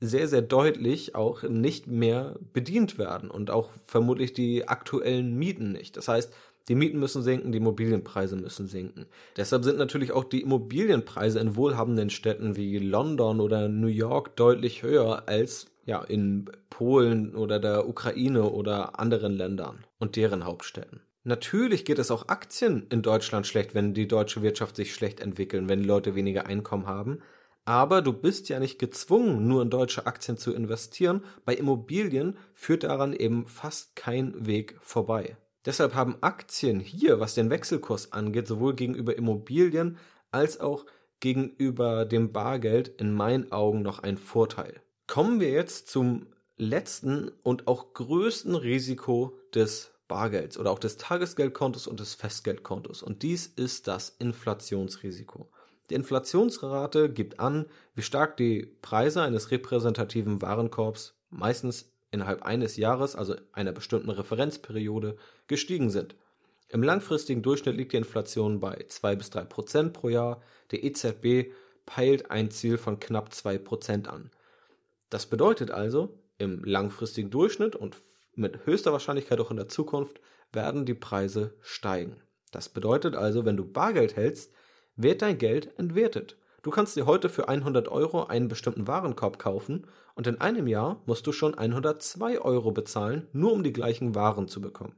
sehr, 0.00 0.28
sehr 0.28 0.42
deutlich 0.42 1.14
auch 1.14 1.42
nicht 1.42 1.86
mehr 1.86 2.38
bedient 2.52 2.98
werden 2.98 3.30
und 3.30 3.50
auch 3.50 3.70
vermutlich 3.86 4.32
die 4.32 4.68
aktuellen 4.68 5.34
Mieten 5.36 5.72
nicht. 5.72 5.96
Das 5.96 6.08
heißt, 6.08 6.32
die 6.68 6.74
Mieten 6.74 6.98
müssen 6.98 7.22
sinken, 7.22 7.52
die 7.52 7.58
Immobilienpreise 7.58 8.36
müssen 8.36 8.66
sinken. 8.66 9.06
Deshalb 9.36 9.64
sind 9.64 9.78
natürlich 9.78 10.12
auch 10.12 10.24
die 10.24 10.42
Immobilienpreise 10.42 11.38
in 11.38 11.56
wohlhabenden 11.56 12.10
Städten 12.10 12.56
wie 12.56 12.78
London 12.78 13.40
oder 13.40 13.68
New 13.68 13.86
York 13.86 14.36
deutlich 14.36 14.82
höher 14.82 15.28
als 15.28 15.66
ja 15.84 16.02
in 16.02 16.50
Polen 16.68 17.34
oder 17.34 17.60
der 17.60 17.88
Ukraine 17.88 18.50
oder 18.50 18.98
anderen 18.98 19.32
Ländern 19.32 19.84
und 19.98 20.16
deren 20.16 20.44
Hauptstädten. 20.44 21.00
Natürlich 21.22 21.84
geht 21.84 21.98
es 21.98 22.10
auch 22.10 22.28
Aktien 22.28 22.86
in 22.90 23.02
Deutschland 23.02 23.46
schlecht, 23.46 23.74
wenn 23.74 23.94
die 23.94 24.06
deutsche 24.06 24.42
Wirtschaft 24.42 24.76
sich 24.76 24.94
schlecht 24.94 25.20
entwickeln, 25.20 25.68
wenn 25.68 25.82
Leute 25.82 26.14
weniger 26.14 26.46
Einkommen 26.46 26.86
haben. 26.86 27.18
Aber 27.64 28.00
du 28.00 28.12
bist 28.12 28.48
ja 28.48 28.60
nicht 28.60 28.78
gezwungen, 28.78 29.48
nur 29.48 29.62
in 29.62 29.70
deutsche 29.70 30.06
Aktien 30.06 30.38
zu 30.38 30.54
investieren. 30.54 31.24
Bei 31.44 31.54
Immobilien 31.54 32.36
führt 32.54 32.84
daran 32.84 33.12
eben 33.12 33.48
fast 33.48 33.96
kein 33.96 34.46
Weg 34.46 34.76
vorbei. 34.80 35.36
Deshalb 35.66 35.94
haben 35.94 36.16
Aktien 36.20 36.80
hier, 36.80 37.18
was 37.20 37.34
den 37.34 37.50
Wechselkurs 37.50 38.12
angeht, 38.12 38.46
sowohl 38.46 38.74
gegenüber 38.74 39.16
Immobilien 39.16 39.98
als 40.30 40.60
auch 40.60 40.86
gegenüber 41.20 42.04
dem 42.04 42.32
Bargeld 42.32 42.88
in 43.00 43.12
meinen 43.12 43.50
Augen 43.50 43.82
noch 43.82 43.98
einen 43.98 44.18
Vorteil. 44.18 44.80
Kommen 45.08 45.40
wir 45.40 45.50
jetzt 45.50 45.88
zum 45.88 46.26
letzten 46.56 47.30
und 47.42 47.66
auch 47.66 47.94
größten 47.94 48.54
Risiko 48.54 49.38
des 49.54 49.92
Bargelds 50.08 50.56
oder 50.56 50.70
auch 50.70 50.78
des 50.78 50.98
Tagesgeldkontos 50.98 51.86
und 51.86 52.00
des 52.00 52.14
Festgeldkontos. 52.14 53.02
Und 53.02 53.22
dies 53.22 53.46
ist 53.46 53.88
das 53.88 54.10
Inflationsrisiko. 54.18 55.48
Die 55.90 55.94
Inflationsrate 55.94 57.10
gibt 57.10 57.40
an, 57.40 57.66
wie 57.94 58.02
stark 58.02 58.36
die 58.36 58.66
Preise 58.82 59.22
eines 59.22 59.50
repräsentativen 59.50 60.42
Warenkorbs 60.42 61.14
meistens 61.30 61.92
innerhalb 62.10 62.42
eines 62.42 62.76
Jahres, 62.76 63.16
also 63.16 63.34
einer 63.52 63.72
bestimmten 63.72 64.10
Referenzperiode, 64.10 65.16
gestiegen 65.46 65.90
sind. 65.90 66.14
Im 66.68 66.82
langfristigen 66.82 67.42
Durchschnitt 67.42 67.76
liegt 67.76 67.92
die 67.92 67.98
Inflation 67.98 68.60
bei 68.60 68.84
2 68.88 69.16
bis 69.16 69.30
3 69.30 69.44
Prozent 69.44 69.92
pro 69.92 70.08
Jahr. 70.08 70.42
Der 70.72 70.82
EZB 70.82 71.52
peilt 71.84 72.30
ein 72.30 72.50
Ziel 72.50 72.78
von 72.78 72.98
knapp 72.98 73.32
2 73.32 73.58
Prozent 73.58 74.08
an. 74.08 74.30
Das 75.10 75.26
bedeutet 75.26 75.70
also, 75.70 76.18
im 76.38 76.64
langfristigen 76.64 77.30
Durchschnitt 77.30 77.76
und 77.76 77.96
mit 78.34 78.66
höchster 78.66 78.92
Wahrscheinlichkeit 78.92 79.40
auch 79.40 79.50
in 79.50 79.56
der 79.56 79.68
Zukunft 79.68 80.20
werden 80.52 80.84
die 80.84 80.94
Preise 80.94 81.54
steigen. 81.60 82.20
Das 82.50 82.68
bedeutet 82.68 83.14
also, 83.16 83.44
wenn 83.44 83.56
du 83.56 83.64
Bargeld 83.64 84.16
hältst, 84.16 84.52
wird 84.96 85.22
dein 85.22 85.38
Geld 85.38 85.78
entwertet. 85.78 86.36
Du 86.66 86.72
kannst 86.72 86.96
dir 86.96 87.06
heute 87.06 87.28
für 87.28 87.48
100 87.48 87.86
Euro 87.86 88.24
einen 88.24 88.48
bestimmten 88.48 88.88
Warenkorb 88.88 89.38
kaufen 89.38 89.86
und 90.16 90.26
in 90.26 90.40
einem 90.40 90.66
Jahr 90.66 91.00
musst 91.06 91.24
du 91.28 91.30
schon 91.30 91.54
102 91.54 92.40
Euro 92.40 92.72
bezahlen, 92.72 93.28
nur 93.32 93.52
um 93.52 93.62
die 93.62 93.72
gleichen 93.72 94.16
Waren 94.16 94.48
zu 94.48 94.60
bekommen. 94.60 94.96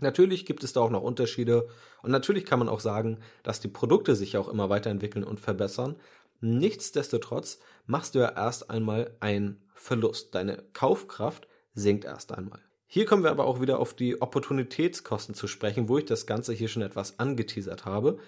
Natürlich 0.00 0.44
gibt 0.44 0.64
es 0.64 0.72
da 0.72 0.80
auch 0.80 0.90
noch 0.90 1.04
Unterschiede 1.04 1.68
und 2.02 2.10
natürlich 2.10 2.44
kann 2.46 2.58
man 2.58 2.68
auch 2.68 2.80
sagen, 2.80 3.18
dass 3.44 3.60
die 3.60 3.68
Produkte 3.68 4.16
sich 4.16 4.36
auch 4.36 4.48
immer 4.48 4.70
weiterentwickeln 4.70 5.22
und 5.22 5.38
verbessern. 5.38 5.94
Nichtsdestotrotz 6.40 7.60
machst 7.86 8.16
du 8.16 8.18
ja 8.18 8.30
erst 8.30 8.68
einmal 8.68 9.14
einen 9.20 9.62
Verlust. 9.74 10.34
Deine 10.34 10.64
Kaufkraft 10.72 11.46
sinkt 11.74 12.06
erst 12.06 12.36
einmal. 12.36 12.58
Hier 12.88 13.06
kommen 13.06 13.22
wir 13.22 13.30
aber 13.30 13.44
auch 13.44 13.60
wieder 13.60 13.78
auf 13.78 13.94
die 13.94 14.20
Opportunitätskosten 14.20 15.36
zu 15.36 15.46
sprechen, 15.46 15.88
wo 15.88 15.98
ich 15.98 16.06
das 16.06 16.26
Ganze 16.26 16.52
hier 16.54 16.66
schon 16.66 16.82
etwas 16.82 17.20
angeteasert 17.20 17.84
habe 17.84 18.18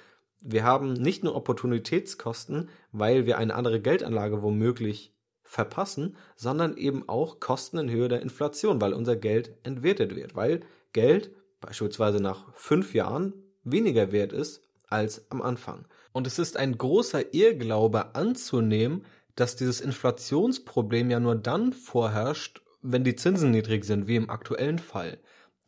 wir 0.40 0.64
haben 0.64 0.94
nicht 0.94 1.22
nur 1.24 1.35
Opportunitätskosten, 1.35 2.68
weil 2.92 3.26
wir 3.26 3.38
eine 3.38 3.55
andere 3.55 3.81
Geldanlage 3.81 4.42
womöglich 4.42 5.14
verpassen, 5.42 6.16
sondern 6.37 6.76
eben 6.76 7.09
auch 7.09 7.40
Kosten 7.40 7.79
in 7.79 7.90
Höhe 7.90 8.09
der 8.09 8.22
Inflation, 8.22 8.81
weil 8.81 8.94
unser 8.94 9.16
Geld 9.16 9.57
entwertet 9.62 10.14
wird, 10.14 10.35
weil 10.35 10.61
Geld 10.92 11.33
beispielsweise 11.61 12.22
nach 12.22 12.55
fünf 12.55 12.94
Jahren 12.94 13.35
weniger 13.64 14.12
wert 14.12 14.33
ist 14.33 14.62
als 14.88 15.31
am 15.31 15.42
Anfang. 15.42 15.87
Und 16.12 16.26
es 16.26 16.38
ist 16.38 16.57
ein 16.57 16.79
großer 16.79 17.35
Irrglaube 17.35 18.14
anzunehmen, 18.14 19.05
dass 19.37 19.57
dieses 19.57 19.81
Inflationsproblem 19.81 21.11
ja 21.11 21.20
nur 21.20 21.37
dann 21.37 21.72
vorherrscht, 21.72 22.62
wenn 22.83 23.05
die 23.05 23.16
Zinsen 23.16 23.50
niedrig 23.50 23.85
sind, 23.85 24.07
wie 24.07 24.16
im 24.16 24.31
aktuellen 24.31 24.79
Fall. 24.79 25.18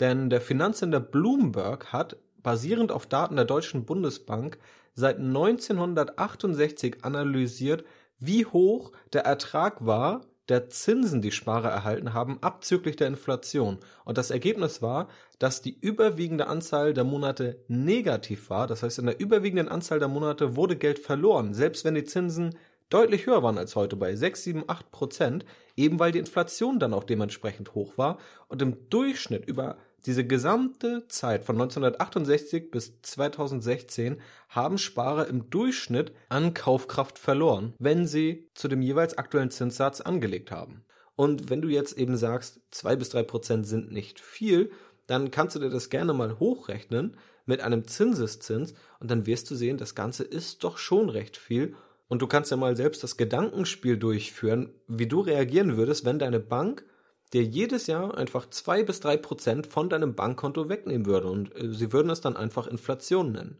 Denn 0.00 0.30
der 0.30 0.40
Finanzsender 0.40 1.00
Bloomberg 1.00 1.92
hat 1.92 2.16
basierend 2.42 2.92
auf 2.92 3.06
Daten 3.06 3.36
der 3.36 3.44
Deutschen 3.44 3.84
Bundesbank 3.84 4.58
seit 4.94 5.18
1968 5.18 7.04
analysiert, 7.04 7.84
wie 8.18 8.46
hoch 8.46 8.92
der 9.12 9.24
Ertrag 9.24 9.84
war 9.84 10.22
der 10.48 10.68
Zinsen, 10.68 11.22
die 11.22 11.30
Sparer 11.30 11.70
erhalten 11.70 12.14
haben, 12.14 12.38
abzüglich 12.42 12.96
der 12.96 13.06
Inflation. 13.06 13.78
Und 14.04 14.18
das 14.18 14.30
Ergebnis 14.30 14.82
war, 14.82 15.08
dass 15.38 15.62
die 15.62 15.78
überwiegende 15.80 16.46
Anzahl 16.46 16.94
der 16.94 17.04
Monate 17.04 17.64
negativ 17.68 18.50
war. 18.50 18.66
Das 18.66 18.82
heißt, 18.82 18.98
in 18.98 19.06
der 19.06 19.20
überwiegenden 19.20 19.68
Anzahl 19.68 19.98
der 19.98 20.08
Monate 20.08 20.56
wurde 20.56 20.76
Geld 20.76 20.98
verloren, 20.98 21.54
selbst 21.54 21.84
wenn 21.84 21.94
die 21.94 22.04
Zinsen 22.04 22.56
deutlich 22.90 23.26
höher 23.26 23.42
waren 23.42 23.56
als 23.56 23.76
heute 23.76 23.96
bei 23.96 24.14
6, 24.14 24.42
7, 24.42 24.64
8 24.66 24.90
Prozent, 24.90 25.44
eben 25.76 25.98
weil 25.98 26.12
die 26.12 26.18
Inflation 26.18 26.78
dann 26.78 26.92
auch 26.92 27.04
dementsprechend 27.04 27.74
hoch 27.74 27.96
war 27.96 28.18
und 28.48 28.60
im 28.60 28.90
Durchschnitt 28.90 29.46
über 29.46 29.78
diese 30.06 30.26
gesamte 30.26 31.06
Zeit 31.08 31.44
von 31.44 31.56
1968 31.56 32.70
bis 32.70 33.00
2016 33.02 34.20
haben 34.48 34.78
Sparer 34.78 35.28
im 35.28 35.48
Durchschnitt 35.48 36.12
an 36.28 36.54
Kaufkraft 36.54 37.18
verloren, 37.18 37.74
wenn 37.78 38.06
sie 38.06 38.48
zu 38.54 38.68
dem 38.68 38.82
jeweils 38.82 39.16
aktuellen 39.16 39.50
Zinssatz 39.50 40.00
angelegt 40.00 40.50
haben. 40.50 40.84
Und 41.14 41.50
wenn 41.50 41.62
du 41.62 41.68
jetzt 41.68 41.96
eben 41.98 42.16
sagst, 42.16 42.60
zwei 42.70 42.96
bis 42.96 43.10
drei 43.10 43.22
Prozent 43.22 43.66
sind 43.66 43.92
nicht 43.92 44.18
viel, 44.18 44.72
dann 45.06 45.30
kannst 45.30 45.54
du 45.54 45.60
dir 45.60 45.70
das 45.70 45.90
gerne 45.90 46.12
mal 46.12 46.38
hochrechnen 46.38 47.16
mit 47.44 47.60
einem 47.60 47.86
Zinseszins 47.86 48.74
und 48.98 49.10
dann 49.10 49.26
wirst 49.26 49.50
du 49.50 49.54
sehen, 49.54 49.76
das 49.76 49.94
Ganze 49.94 50.24
ist 50.24 50.64
doch 50.64 50.78
schon 50.78 51.10
recht 51.10 51.36
viel. 51.36 51.74
Und 52.08 52.22
du 52.22 52.26
kannst 52.26 52.50
ja 52.50 52.56
mal 52.56 52.76
selbst 52.76 53.02
das 53.02 53.16
Gedankenspiel 53.16 53.96
durchführen, 53.96 54.70
wie 54.86 55.06
du 55.06 55.20
reagieren 55.20 55.76
würdest, 55.76 56.04
wenn 56.04 56.18
deine 56.18 56.40
Bank 56.40 56.84
der 57.32 57.44
jedes 57.44 57.86
Jahr 57.86 58.16
einfach 58.16 58.48
zwei 58.50 58.82
bis 58.82 59.00
drei 59.00 59.16
Prozent 59.16 59.66
von 59.66 59.88
deinem 59.88 60.14
Bankkonto 60.14 60.68
wegnehmen 60.68 61.06
würde 61.06 61.28
und 61.28 61.54
äh, 61.56 61.72
sie 61.72 61.92
würden 61.92 62.10
es 62.10 62.20
dann 62.20 62.36
einfach 62.36 62.66
Inflation 62.66 63.32
nennen. 63.32 63.58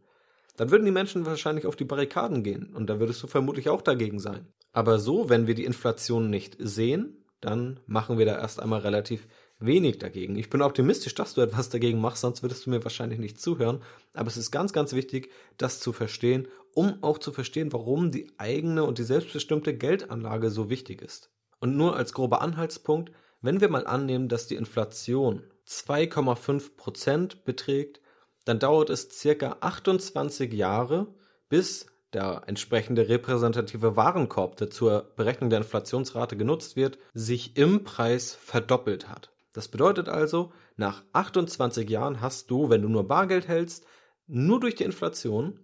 Dann 0.57 0.71
würden 0.71 0.85
die 0.85 0.91
Menschen 0.91 1.25
wahrscheinlich 1.25 1.67
auf 1.67 1.77
die 1.77 1.85
Barrikaden 1.85 2.43
gehen 2.43 2.75
und 2.75 2.89
da 2.89 3.01
würdest 3.01 3.23
du 3.23 3.27
vermutlich 3.27 3.69
auch 3.71 3.81
dagegen 3.81 4.19
sein. 4.19 4.47
Aber 4.73 4.99
so, 4.99 5.29
wenn 5.29 5.47
wir 5.47 5.55
die 5.55 5.65
Inflation 5.65 6.29
nicht 6.29 6.57
sehen, 6.59 7.25
dann 7.41 7.81
machen 7.87 8.19
wir 8.19 8.27
da 8.27 8.39
erst 8.39 8.61
einmal 8.61 8.81
relativ 8.81 9.27
wenig 9.59 9.99
dagegen. 9.99 10.37
Ich 10.37 10.51
bin 10.51 10.63
optimistisch, 10.63 11.15
dass 11.15 11.35
du 11.35 11.41
etwas 11.41 11.69
dagegen 11.69 12.01
machst, 12.01 12.21
sonst 12.23 12.43
würdest 12.43 12.67
du 12.67 12.71
mir 12.71 12.85
wahrscheinlich 12.85 13.19
nicht 13.19 13.41
zuhören. 13.41 13.83
Aber 14.15 14.29
es 14.29 14.37
ist 14.37 14.51
ganz, 14.51 14.73
ganz 14.73 14.93
wichtig, 14.93 15.31
das 15.57 15.81
zu 15.81 15.93
verstehen, 15.93 16.49
um 16.75 17.03
auch 17.03 17.19
zu 17.19 17.33
verstehen, 17.33 17.73
warum 17.73 18.11
die 18.11 18.31
eigene 18.39 18.85
und 18.85 18.99
die 18.99 19.05
selbstbestimmte 19.05 19.77
Geldanlage 19.77 20.51
so 20.51 20.71
wichtig 20.71 21.03
ist. 21.03 21.31
Und 21.61 21.77
nur 21.77 21.97
als 21.97 22.13
grober 22.13 22.43
Anhaltspunkt, 22.43 23.13
wenn 23.43 23.61
wir 23.61 23.69
mal 23.69 23.87
annehmen, 23.87 24.29
dass 24.29 24.47
die 24.47 24.55
Inflation 24.55 25.43
2,5 25.69 26.77
Prozent 26.77 27.45
beträgt, 27.45 28.01
dann 28.45 28.59
dauert 28.59 28.91
es 28.91 29.09
circa 29.11 29.57
28 29.61 30.53
Jahre, 30.53 31.09
bis 31.49 31.87
der 32.13 32.43
entsprechende 32.47 33.09
repräsentative 33.09 33.97
Warenkorb, 33.97 34.57
der 34.57 34.71
zur 34.71 35.13
Berechnung 35.17 35.51
der 35.51 35.61
Inflationsrate 35.61 36.37
genutzt 36.37 36.77
wird, 36.77 36.99
sich 37.15 37.57
im 37.57 37.85
Preis 37.85 38.35
verdoppelt 38.35 39.09
hat. 39.09 39.31
Das 39.53 39.69
bedeutet 39.69 40.09
also, 40.09 40.53
nach 40.77 41.03
28 41.13 41.89
Jahren 41.89 42.21
hast 42.21 42.51
du, 42.51 42.71
wenn 42.71 42.83
du 42.83 42.89
nur 42.89 43.07
Bargeld 43.07 43.49
hältst, 43.49 43.85
nur 44.27 44.61
durch 44.61 44.75
die 44.75 44.85
Inflation 44.85 45.61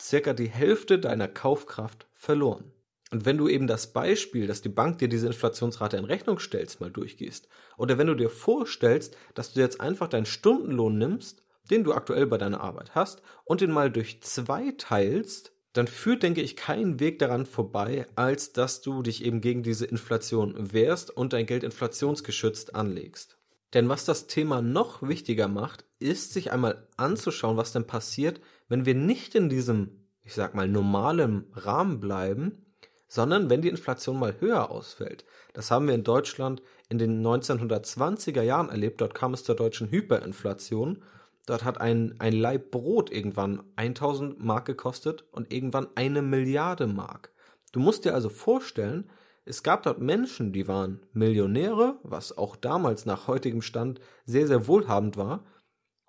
circa 0.00 0.32
die 0.32 0.48
Hälfte 0.48 0.98
deiner 0.98 1.28
Kaufkraft 1.28 2.06
verloren. 2.12 2.72
Und 3.10 3.24
wenn 3.24 3.38
du 3.38 3.48
eben 3.48 3.66
das 3.66 3.92
Beispiel, 3.92 4.46
dass 4.46 4.60
die 4.60 4.68
Bank 4.68 4.98
dir 4.98 5.08
diese 5.08 5.26
Inflationsrate 5.26 5.96
in 5.96 6.04
Rechnung 6.04 6.38
stellst, 6.38 6.80
mal 6.80 6.90
durchgehst, 6.90 7.48
oder 7.76 7.96
wenn 7.96 8.06
du 8.06 8.14
dir 8.14 8.30
vorstellst, 8.30 9.16
dass 9.34 9.52
du 9.52 9.60
jetzt 9.60 9.80
einfach 9.80 10.08
deinen 10.08 10.26
Stundenlohn 10.26 10.98
nimmst, 10.98 11.42
den 11.70 11.84
du 11.84 11.92
aktuell 11.92 12.26
bei 12.26 12.38
deiner 12.38 12.60
Arbeit 12.60 12.94
hast, 12.94 13.22
und 13.44 13.60
den 13.60 13.70
mal 13.70 13.90
durch 13.90 14.20
zwei 14.22 14.72
teilst, 14.76 15.52
dann 15.72 15.86
führt, 15.86 16.22
denke 16.22 16.42
ich, 16.42 16.56
kein 16.56 16.98
Weg 16.98 17.18
daran 17.18 17.46
vorbei, 17.46 18.06
als 18.14 18.52
dass 18.52 18.80
du 18.80 19.02
dich 19.02 19.24
eben 19.24 19.40
gegen 19.40 19.62
diese 19.62 19.86
Inflation 19.86 20.72
wehrst 20.72 21.10
und 21.10 21.32
dein 21.32 21.46
Geld 21.46 21.62
inflationsgeschützt 21.62 22.74
anlegst. 22.74 23.38
Denn 23.74 23.88
was 23.88 24.04
das 24.04 24.26
Thema 24.26 24.62
noch 24.62 25.02
wichtiger 25.02 25.46
macht, 25.46 25.84
ist 25.98 26.32
sich 26.32 26.52
einmal 26.52 26.88
anzuschauen, 26.96 27.56
was 27.56 27.72
denn 27.72 27.86
passiert, 27.86 28.40
wenn 28.68 28.86
wir 28.86 28.94
nicht 28.94 29.34
in 29.34 29.48
diesem, 29.48 30.06
ich 30.22 30.34
sag 30.34 30.54
mal, 30.54 30.68
normalen 30.68 31.46
Rahmen 31.52 32.00
bleiben, 32.00 32.64
sondern 33.08 33.50
wenn 33.50 33.62
die 33.62 33.68
Inflation 33.68 34.18
mal 34.18 34.36
höher 34.38 34.70
ausfällt. 34.70 35.24
Das 35.54 35.70
haben 35.70 35.88
wir 35.88 35.94
in 35.94 36.04
Deutschland 36.04 36.62
in 36.88 36.98
den 36.98 37.26
1920er 37.26 38.42
Jahren 38.42 38.68
erlebt. 38.68 39.00
Dort 39.00 39.14
kam 39.14 39.34
es 39.34 39.44
zur 39.44 39.56
deutschen 39.56 39.90
Hyperinflation. 39.90 41.02
Dort 41.46 41.64
hat 41.64 41.80
ein, 41.80 42.14
ein 42.18 42.34
Laib 42.34 42.70
Brot 42.70 43.10
irgendwann 43.10 43.62
1000 43.76 44.44
Mark 44.44 44.66
gekostet 44.66 45.24
und 45.32 45.52
irgendwann 45.52 45.88
eine 45.94 46.22
Milliarde 46.22 46.86
Mark. 46.86 47.32
Du 47.72 47.80
musst 47.80 48.04
dir 48.04 48.14
also 48.14 48.28
vorstellen, 48.28 49.10
es 49.46 49.62
gab 49.62 49.82
dort 49.82 49.98
Menschen, 49.98 50.52
die 50.52 50.68
waren 50.68 51.00
Millionäre, 51.14 51.98
was 52.02 52.36
auch 52.36 52.54
damals 52.54 53.06
nach 53.06 53.28
heutigem 53.28 53.62
Stand 53.62 53.98
sehr, 54.26 54.46
sehr 54.46 54.66
wohlhabend 54.66 55.16
war, 55.16 55.44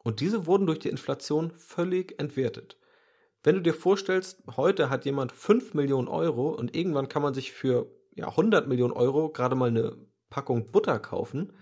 und 0.04 0.20
diese 0.20 0.46
wurden 0.46 0.66
durch 0.66 0.80
die 0.80 0.90
Inflation 0.90 1.52
völlig 1.52 2.20
entwertet. 2.20 2.78
Wenn 3.42 3.56
du 3.56 3.62
dir 3.62 3.74
vorstellst, 3.74 4.44
heute 4.58 4.90
hat 4.90 5.06
jemand 5.06 5.32
5 5.32 5.74
Millionen 5.74 6.10
Euro 6.10 6.50
und 6.50 6.76
irgendwann 6.76 7.08
kann 7.08 7.22
man 7.22 7.34
sich 7.34 7.54
für 7.54 7.88
ja, 8.14 8.28
100 8.28 8.68
Millionen 8.68 8.94
Euro 8.94 9.30
gerade 9.30 9.56
mal 9.56 9.70
eine 9.70 9.96
Packung 10.30 10.72
Butter 10.72 11.00
kaufen, 11.00 11.54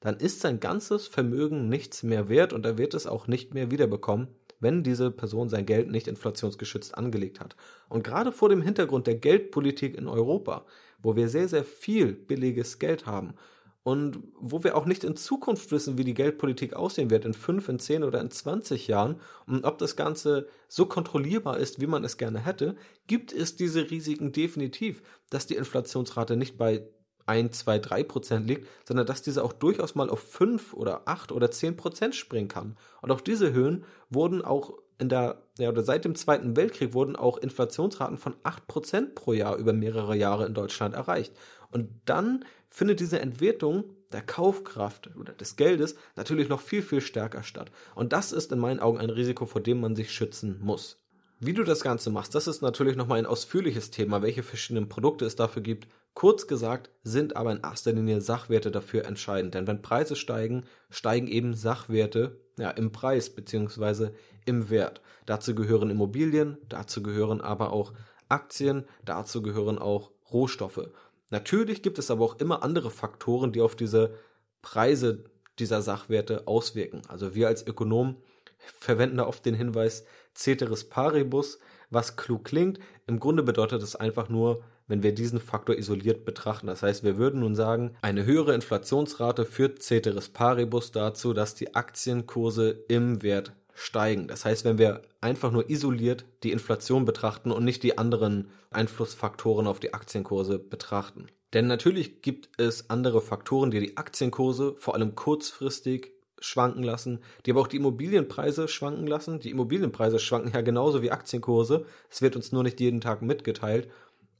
dann 0.00 0.16
ist 0.16 0.40
sein 0.40 0.58
ganzes 0.58 1.06
Vermögen 1.06 1.68
nichts 1.68 2.02
mehr 2.02 2.28
wert 2.28 2.52
und 2.52 2.66
er 2.66 2.78
wird 2.78 2.94
es 2.94 3.06
auch 3.06 3.28
nicht 3.28 3.54
mehr 3.54 3.70
wiederbekommen, 3.70 4.28
wenn 4.58 4.82
diese 4.82 5.12
Person 5.12 5.48
sein 5.48 5.66
Geld 5.66 5.88
nicht 5.88 6.08
inflationsgeschützt 6.08 6.96
angelegt 6.98 7.38
hat. 7.38 7.54
Und 7.88 8.02
gerade 8.02 8.32
vor 8.32 8.48
dem 8.48 8.62
Hintergrund 8.62 9.06
der 9.06 9.14
Geldpolitik 9.14 9.96
in 9.96 10.08
Europa, 10.08 10.66
wo 11.00 11.14
wir 11.14 11.28
sehr, 11.28 11.48
sehr 11.48 11.64
viel 11.64 12.12
billiges 12.12 12.80
Geld 12.80 13.06
haben 13.06 13.34
und 13.82 14.18
wo 14.38 14.62
wir 14.62 14.76
auch 14.76 14.84
nicht 14.84 15.04
in 15.04 15.16
Zukunft 15.16 15.72
wissen, 15.72 15.96
wie 15.96 16.04
die 16.04 16.14
Geldpolitik 16.14 16.74
aussehen 16.74 17.10
wird, 17.10 17.24
in 17.24 17.34
fünf, 17.34 17.68
in 17.68 17.78
zehn 17.78 18.04
oder 18.04 18.20
in 18.20 18.30
zwanzig 18.30 18.88
Jahren 18.88 19.20
und 19.46 19.64
ob 19.64 19.78
das 19.78 19.96
Ganze 19.96 20.48
so 20.68 20.86
kontrollierbar 20.86 21.58
ist, 21.58 21.80
wie 21.80 21.86
man 21.86 22.04
es 22.04 22.18
gerne 22.18 22.40
hätte, 22.40 22.76
gibt 23.06 23.32
es 23.32 23.56
diese 23.56 23.90
Risiken 23.90 24.32
definitiv, 24.32 25.02
dass 25.30 25.46
die 25.46 25.56
Inflationsrate 25.56 26.36
nicht 26.36 26.58
bei 26.58 26.86
1, 27.26 27.58
2, 27.58 27.78
3 27.78 28.02
Prozent 28.02 28.46
liegt, 28.48 28.66
sondern 28.86 29.06
dass 29.06 29.22
diese 29.22 29.44
auch 29.44 29.52
durchaus 29.52 29.94
mal 29.94 30.10
auf 30.10 30.20
5 30.20 30.74
oder 30.74 31.02
8 31.06 31.32
oder 31.32 31.50
10 31.50 31.76
Prozent 31.76 32.14
springen 32.14 32.48
kann. 32.48 32.76
Und 33.02 33.12
auch 33.12 33.20
diese 33.20 33.52
Höhen 33.52 33.84
wurden 34.10 34.42
auch 34.42 34.74
in 34.98 35.08
der, 35.08 35.42
ja, 35.58 35.70
oder 35.70 35.82
seit 35.82 36.04
dem 36.04 36.14
Zweiten 36.14 36.56
Weltkrieg 36.56 36.92
wurden 36.92 37.16
auch 37.16 37.38
Inflationsraten 37.38 38.18
von 38.18 38.34
8 38.42 38.66
Prozent 38.66 39.14
pro 39.14 39.32
Jahr 39.32 39.56
über 39.56 39.72
mehrere 39.72 40.14
Jahre 40.14 40.44
in 40.44 40.54
Deutschland 40.54 40.94
erreicht. 40.94 41.32
Und 41.70 41.88
dann 42.04 42.44
findet 42.68 43.00
diese 43.00 43.20
Entwertung 43.20 43.84
der 44.12 44.22
Kaufkraft 44.22 45.10
oder 45.16 45.32
des 45.32 45.56
Geldes 45.56 45.96
natürlich 46.16 46.48
noch 46.48 46.60
viel, 46.60 46.82
viel 46.82 47.00
stärker 47.00 47.42
statt. 47.42 47.70
Und 47.94 48.12
das 48.12 48.32
ist 48.32 48.52
in 48.52 48.58
meinen 48.58 48.80
Augen 48.80 48.98
ein 48.98 49.10
Risiko, 49.10 49.46
vor 49.46 49.60
dem 49.60 49.80
man 49.80 49.96
sich 49.96 50.12
schützen 50.12 50.58
muss. 50.60 50.96
Wie 51.42 51.54
du 51.54 51.64
das 51.64 51.80
Ganze 51.80 52.10
machst, 52.10 52.34
das 52.34 52.46
ist 52.46 52.60
natürlich 52.60 52.96
nochmal 52.96 53.18
ein 53.18 53.24
ausführliches 53.24 53.90
Thema, 53.90 54.20
welche 54.20 54.42
verschiedenen 54.42 54.90
Produkte 54.90 55.24
es 55.24 55.36
dafür 55.36 55.62
gibt. 55.62 55.88
Kurz 56.12 56.46
gesagt 56.46 56.90
sind 57.02 57.34
aber 57.34 57.52
in 57.52 57.62
erster 57.62 57.92
Linie 57.92 58.20
Sachwerte 58.20 58.70
dafür 58.70 59.06
entscheidend, 59.06 59.54
denn 59.54 59.66
wenn 59.66 59.80
Preise 59.80 60.16
steigen, 60.16 60.64
steigen 60.90 61.28
eben 61.28 61.54
Sachwerte 61.54 62.40
ja, 62.58 62.70
im 62.70 62.92
Preis 62.92 63.30
bzw. 63.30 64.10
im 64.44 64.68
Wert. 64.68 65.00
Dazu 65.24 65.54
gehören 65.54 65.88
Immobilien, 65.88 66.58
dazu 66.68 67.02
gehören 67.02 67.40
aber 67.40 67.72
auch 67.72 67.94
Aktien, 68.28 68.84
dazu 69.06 69.40
gehören 69.40 69.78
auch 69.78 70.10
Rohstoffe. 70.32 70.90
Natürlich 71.30 71.82
gibt 71.82 71.98
es 71.98 72.10
aber 72.10 72.24
auch 72.24 72.38
immer 72.38 72.62
andere 72.62 72.90
Faktoren, 72.90 73.52
die 73.52 73.60
auf 73.60 73.76
diese 73.76 74.14
Preise 74.62 75.24
dieser 75.58 75.82
Sachwerte 75.82 76.46
auswirken. 76.46 77.02
Also 77.08 77.34
wir 77.34 77.48
als 77.48 77.66
Ökonomen 77.66 78.16
verwenden 78.58 79.18
da 79.18 79.26
oft 79.26 79.44
den 79.46 79.54
Hinweis 79.54 80.04
Ceteris 80.34 80.84
Paribus, 80.84 81.58
was 81.90 82.16
klug 82.16 82.44
klingt. 82.44 82.78
Im 83.06 83.20
Grunde 83.20 83.42
bedeutet 83.42 83.82
es 83.82 83.96
einfach 83.96 84.28
nur, 84.28 84.62
wenn 84.86 85.02
wir 85.02 85.14
diesen 85.14 85.40
Faktor 85.40 85.76
isoliert 85.76 86.24
betrachten. 86.24 86.66
Das 86.66 86.82
heißt, 86.82 87.04
wir 87.04 87.16
würden 87.16 87.40
nun 87.40 87.54
sagen, 87.54 87.96
eine 88.02 88.24
höhere 88.24 88.54
Inflationsrate 88.54 89.44
führt 89.44 89.82
Ceteris 89.82 90.28
Paribus 90.28 90.92
dazu, 90.92 91.32
dass 91.32 91.54
die 91.54 91.74
Aktienkurse 91.74 92.84
im 92.88 93.22
Wert 93.22 93.52
steigen. 93.80 94.28
Das 94.28 94.44
heißt, 94.44 94.64
wenn 94.64 94.78
wir 94.78 95.02
einfach 95.20 95.50
nur 95.50 95.70
isoliert 95.70 96.24
die 96.42 96.52
Inflation 96.52 97.04
betrachten 97.04 97.50
und 97.50 97.64
nicht 97.64 97.82
die 97.82 97.98
anderen 97.98 98.50
Einflussfaktoren 98.70 99.66
auf 99.66 99.80
die 99.80 99.94
Aktienkurse 99.94 100.58
betrachten. 100.58 101.26
Denn 101.54 101.66
natürlich 101.66 102.22
gibt 102.22 102.50
es 102.60 102.90
andere 102.90 103.20
Faktoren, 103.20 103.70
die 103.70 103.80
die 103.80 103.96
Aktienkurse 103.96 104.74
vor 104.76 104.94
allem 104.94 105.14
kurzfristig 105.14 106.12
schwanken 106.38 106.82
lassen, 106.82 107.20
die 107.44 107.50
aber 107.50 107.60
auch 107.60 107.66
die 107.66 107.76
Immobilienpreise 107.76 108.68
schwanken 108.68 109.06
lassen. 109.06 109.40
Die 109.40 109.50
Immobilienpreise 109.50 110.18
schwanken 110.18 110.52
ja 110.54 110.60
genauso 110.60 111.02
wie 111.02 111.10
Aktienkurse. 111.10 111.86
Es 112.08 112.22
wird 112.22 112.36
uns 112.36 112.52
nur 112.52 112.62
nicht 112.62 112.80
jeden 112.80 113.00
Tag 113.00 113.22
mitgeteilt. 113.22 113.90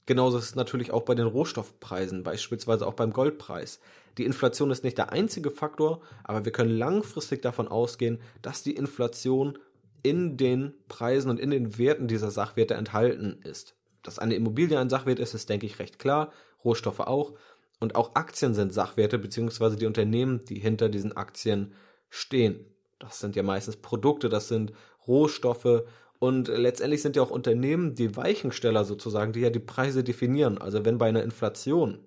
Genauso 0.06 0.38
ist 0.38 0.44
es 0.44 0.54
natürlich 0.54 0.92
auch 0.92 1.02
bei 1.02 1.14
den 1.14 1.26
Rohstoffpreisen, 1.26 2.22
beispielsweise 2.22 2.86
auch 2.86 2.94
beim 2.94 3.12
Goldpreis. 3.12 3.80
Die 4.18 4.24
Inflation 4.24 4.70
ist 4.70 4.84
nicht 4.84 4.98
der 4.98 5.12
einzige 5.12 5.50
Faktor, 5.50 6.00
aber 6.24 6.44
wir 6.44 6.52
können 6.52 6.76
langfristig 6.76 7.42
davon 7.42 7.68
ausgehen, 7.68 8.20
dass 8.42 8.62
die 8.62 8.74
Inflation 8.74 9.58
in 10.02 10.36
den 10.36 10.74
Preisen 10.88 11.30
und 11.30 11.38
in 11.38 11.50
den 11.50 11.78
Werten 11.78 12.08
dieser 12.08 12.30
Sachwerte 12.30 12.74
enthalten 12.74 13.40
ist. 13.44 13.74
Dass 14.02 14.18
eine 14.18 14.34
Immobilie 14.34 14.78
ein 14.78 14.90
Sachwert 14.90 15.18
ist, 15.18 15.34
ist, 15.34 15.48
denke 15.48 15.66
ich, 15.66 15.78
recht 15.78 15.98
klar. 15.98 16.32
Rohstoffe 16.64 17.00
auch. 17.00 17.34
Und 17.80 17.94
auch 17.94 18.14
Aktien 18.14 18.54
sind 18.54 18.72
Sachwerte, 18.72 19.18
beziehungsweise 19.18 19.76
die 19.76 19.86
Unternehmen, 19.86 20.44
die 20.44 20.58
hinter 20.58 20.88
diesen 20.88 21.16
Aktien 21.16 21.74
stehen. 22.08 22.66
Das 22.98 23.20
sind 23.20 23.36
ja 23.36 23.42
meistens 23.42 23.76
Produkte, 23.76 24.28
das 24.28 24.48
sind 24.48 24.72
Rohstoffe 25.06 25.84
und 26.20 26.48
letztendlich 26.48 27.00
sind 27.00 27.16
ja 27.16 27.22
auch 27.22 27.30
Unternehmen 27.30 27.94
die 27.94 28.14
Weichensteller 28.14 28.84
sozusagen, 28.84 29.32
die 29.32 29.40
ja 29.40 29.48
die 29.48 29.58
Preise 29.58 30.04
definieren. 30.04 30.58
Also 30.58 30.84
wenn 30.84 30.98
bei 30.98 31.08
einer 31.08 31.22
Inflation 31.22 31.98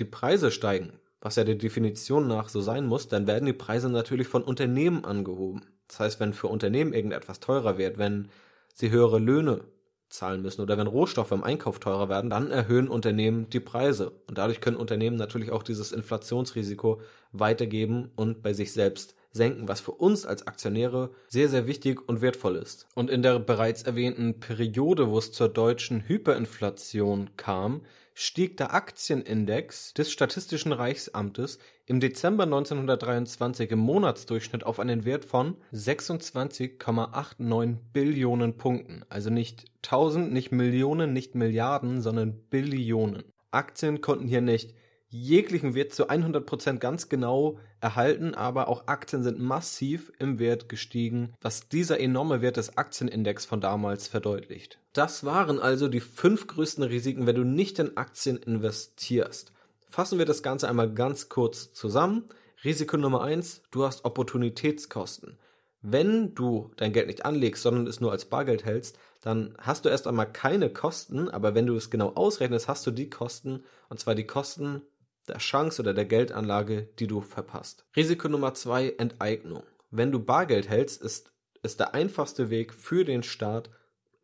die 0.00 0.04
Preise 0.04 0.50
steigen, 0.50 0.98
was 1.20 1.36
ja 1.36 1.44
der 1.44 1.56
Definition 1.56 2.26
nach 2.28 2.48
so 2.48 2.60
sein 2.60 2.86
muss, 2.86 3.08
dann 3.08 3.26
werden 3.26 3.46
die 3.46 3.52
Preise 3.52 3.90
natürlich 3.90 4.28
von 4.28 4.42
Unternehmen 4.42 5.04
angehoben. 5.04 5.62
Das 5.88 6.00
heißt, 6.00 6.20
wenn 6.20 6.32
für 6.32 6.48
Unternehmen 6.48 6.92
irgendetwas 6.92 7.40
teurer 7.40 7.78
wird, 7.78 7.98
wenn 7.98 8.28
sie 8.74 8.90
höhere 8.90 9.18
Löhne 9.18 9.64
zahlen 10.08 10.42
müssen 10.42 10.60
oder 10.60 10.76
wenn 10.76 10.86
Rohstoffe 10.86 11.32
im 11.32 11.44
Einkauf 11.44 11.78
teurer 11.78 12.08
werden, 12.08 12.30
dann 12.30 12.50
erhöhen 12.50 12.88
Unternehmen 12.88 13.48
die 13.50 13.60
Preise. 13.60 14.12
Und 14.26 14.38
dadurch 14.38 14.60
können 14.60 14.76
Unternehmen 14.76 15.16
natürlich 15.16 15.50
auch 15.50 15.62
dieses 15.62 15.92
Inflationsrisiko 15.92 17.00
weitergeben 17.32 18.10
und 18.16 18.42
bei 18.42 18.52
sich 18.52 18.72
selbst 18.72 19.14
senken, 19.32 19.68
was 19.68 19.80
für 19.80 19.92
uns 19.92 20.26
als 20.26 20.46
Aktionäre 20.46 21.10
sehr, 21.28 21.48
sehr 21.48 21.66
wichtig 21.66 22.00
und 22.08 22.20
wertvoll 22.20 22.56
ist. 22.56 22.88
Und 22.94 23.10
in 23.10 23.22
der 23.22 23.38
bereits 23.38 23.82
erwähnten 23.84 24.40
Periode, 24.40 25.08
wo 25.08 25.18
es 25.18 25.30
zur 25.30 25.48
deutschen 25.48 26.08
Hyperinflation 26.08 27.30
kam, 27.36 27.82
stieg 28.14 28.56
der 28.56 28.72
Aktienindex 28.74 29.94
des 29.94 30.10
Statistischen 30.12 30.72
Reichsamtes 30.72 31.58
im 31.86 32.00
Dezember 32.00 32.42
1923 32.44 33.70
im 33.70 33.78
Monatsdurchschnitt 33.80 34.64
auf 34.64 34.80
einen 34.80 35.04
Wert 35.04 35.24
von 35.24 35.56
26,89 35.72 37.76
Billionen 37.92 38.56
Punkten. 38.56 39.04
Also 39.08 39.30
nicht 39.30 39.64
1000, 39.84 40.32
nicht 40.32 40.52
Millionen, 40.52 41.12
nicht 41.12 41.34
Milliarden, 41.34 42.00
sondern 42.00 42.40
Billionen. 42.50 43.24
Aktien 43.50 44.00
konnten 44.00 44.28
hier 44.28 44.40
nicht 44.40 44.74
jeglichen 45.10 45.74
Wert 45.74 45.92
zu 45.92 46.08
100% 46.08 46.78
ganz 46.78 47.08
genau 47.08 47.58
erhalten, 47.80 48.34
aber 48.34 48.68
auch 48.68 48.86
Aktien 48.86 49.22
sind 49.24 49.40
massiv 49.40 50.12
im 50.18 50.38
Wert 50.38 50.68
gestiegen, 50.68 51.34
was 51.40 51.68
dieser 51.68 51.98
enorme 51.98 52.40
Wert 52.40 52.56
des 52.56 52.78
Aktienindex 52.78 53.44
von 53.44 53.60
damals 53.60 54.06
verdeutlicht. 54.06 54.78
Das 54.92 55.24
waren 55.24 55.58
also 55.58 55.88
die 55.88 56.00
fünf 56.00 56.46
größten 56.46 56.84
Risiken, 56.84 57.26
wenn 57.26 57.36
du 57.36 57.44
nicht 57.44 57.78
in 57.80 57.96
Aktien 57.96 58.36
investierst. 58.36 59.52
Fassen 59.88 60.18
wir 60.18 60.26
das 60.26 60.44
Ganze 60.44 60.68
einmal 60.68 60.92
ganz 60.94 61.28
kurz 61.28 61.72
zusammen. 61.72 62.24
Risiko 62.62 62.96
Nummer 62.96 63.22
eins: 63.22 63.62
du 63.72 63.84
hast 63.84 64.04
Opportunitätskosten. 64.04 65.38
Wenn 65.82 66.34
du 66.34 66.70
dein 66.76 66.92
Geld 66.92 67.06
nicht 67.06 67.24
anlegst, 67.24 67.62
sondern 67.62 67.86
es 67.86 68.00
nur 68.00 68.12
als 68.12 68.26
Bargeld 68.26 68.64
hältst, 68.64 68.98
dann 69.22 69.54
hast 69.58 69.84
du 69.84 69.88
erst 69.88 70.06
einmal 70.06 70.30
keine 70.30 70.70
Kosten, 70.70 71.28
aber 71.28 71.54
wenn 71.54 71.66
du 71.66 71.74
es 71.74 71.90
genau 71.90 72.10
ausrechnest, 72.10 72.68
hast 72.68 72.86
du 72.86 72.90
die 72.90 73.10
Kosten, 73.10 73.64
und 73.88 73.98
zwar 73.98 74.14
die 74.14 74.26
Kosten 74.26 74.82
der 75.28 75.38
Chance 75.38 75.82
oder 75.82 75.94
der 75.94 76.06
Geldanlage, 76.06 76.88
die 76.98 77.06
du 77.06 77.20
verpasst. 77.20 77.84
Risiko 77.96 78.28
Nummer 78.28 78.54
zwei, 78.54 78.90
Enteignung. 78.98 79.62
Wenn 79.90 80.12
du 80.12 80.20
Bargeld 80.20 80.68
hältst, 80.68 81.02
ist 81.02 81.32
es 81.62 81.76
der 81.76 81.94
einfachste 81.94 82.50
Weg 82.50 82.72
für 82.72 83.04
den 83.04 83.22
Staat, 83.22 83.70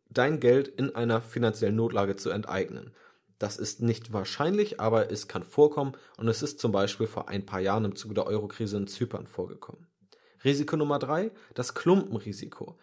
dein 0.09 0.39
Geld 0.39 0.67
in 0.67 0.95
einer 0.95 1.21
finanziellen 1.21 1.75
Notlage 1.75 2.15
zu 2.15 2.29
enteignen. 2.29 2.93
Das 3.39 3.57
ist 3.57 3.81
nicht 3.81 4.13
wahrscheinlich, 4.13 4.79
aber 4.79 5.11
es 5.11 5.27
kann 5.27 5.43
vorkommen 5.43 5.93
und 6.17 6.27
es 6.27 6.41
ist 6.41 6.59
zum 6.59 6.71
Beispiel 6.71 7.07
vor 7.07 7.29
ein 7.29 7.45
paar 7.45 7.59
Jahren 7.59 7.85
im 7.85 7.95
Zuge 7.95 8.15
der 8.15 8.25
Eurokrise 8.25 8.77
in 8.77 8.87
Zypern 8.87 9.27
vorgekommen. 9.27 9.87
Risiko 10.43 10.75
Nummer 10.75 10.97
drei, 10.97 11.31
das 11.53 11.75
Klumpenrisiko. 11.75 12.79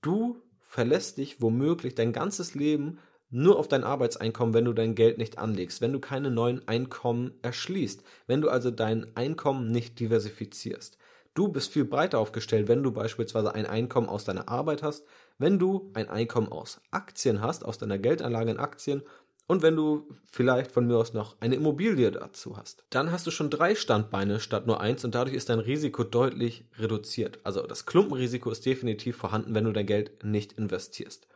Du 0.00 0.42
verlässt 0.60 1.18
dich 1.18 1.42
womöglich 1.42 1.94
dein 1.94 2.12
ganzes 2.12 2.54
Leben 2.54 2.98
nur 3.30 3.58
auf 3.58 3.68
dein 3.68 3.84
Arbeitseinkommen, 3.84 4.54
wenn 4.54 4.64
du 4.64 4.72
dein 4.72 4.94
Geld 4.94 5.18
nicht 5.18 5.38
anlegst, 5.38 5.80
wenn 5.80 5.92
du 5.92 6.00
keine 6.00 6.30
neuen 6.30 6.66
Einkommen 6.68 7.32
erschließt, 7.42 8.02
wenn 8.26 8.40
du 8.40 8.48
also 8.48 8.70
dein 8.70 9.06
Einkommen 9.16 9.70
nicht 9.70 9.98
diversifizierst. 10.00 10.98
Du 11.34 11.48
bist 11.48 11.72
viel 11.72 11.84
breiter 11.84 12.18
aufgestellt, 12.18 12.66
wenn 12.66 12.82
du 12.82 12.90
beispielsweise 12.90 13.54
ein 13.54 13.66
Einkommen 13.66 14.08
aus 14.08 14.24
deiner 14.24 14.48
Arbeit 14.48 14.82
hast, 14.82 15.04
wenn 15.38 15.58
du 15.58 15.90
ein 15.94 16.10
Einkommen 16.10 16.50
aus 16.50 16.80
Aktien 16.90 17.40
hast, 17.40 17.64
aus 17.64 17.78
deiner 17.78 17.98
Geldanlage 17.98 18.50
in 18.50 18.58
Aktien 18.58 19.02
und 19.46 19.62
wenn 19.62 19.76
du 19.76 20.08
vielleicht 20.30 20.72
von 20.72 20.86
mir 20.86 20.96
aus 20.96 21.12
noch 21.12 21.36
eine 21.40 21.54
Immobilie 21.54 22.10
dazu 22.10 22.56
hast. 22.56 22.84
Dann 22.90 23.12
hast 23.12 23.26
du 23.26 23.30
schon 23.30 23.50
drei 23.50 23.74
Standbeine 23.74 24.40
statt 24.40 24.66
nur 24.66 24.80
eins 24.80 25.04
und 25.04 25.14
dadurch 25.14 25.34
ist 25.34 25.48
dein 25.48 25.60
Risiko 25.60 26.02
deutlich 26.02 26.64
reduziert. 26.78 27.38
Also 27.44 27.66
das 27.66 27.86
Klumpenrisiko 27.86 28.50
ist 28.50 28.66
definitiv 28.66 29.16
vorhanden, 29.16 29.54
wenn 29.54 29.64
du 29.64 29.72
dein 29.72 29.86
Geld 29.86 30.24
nicht 30.24 30.52
investierst. 30.52 31.26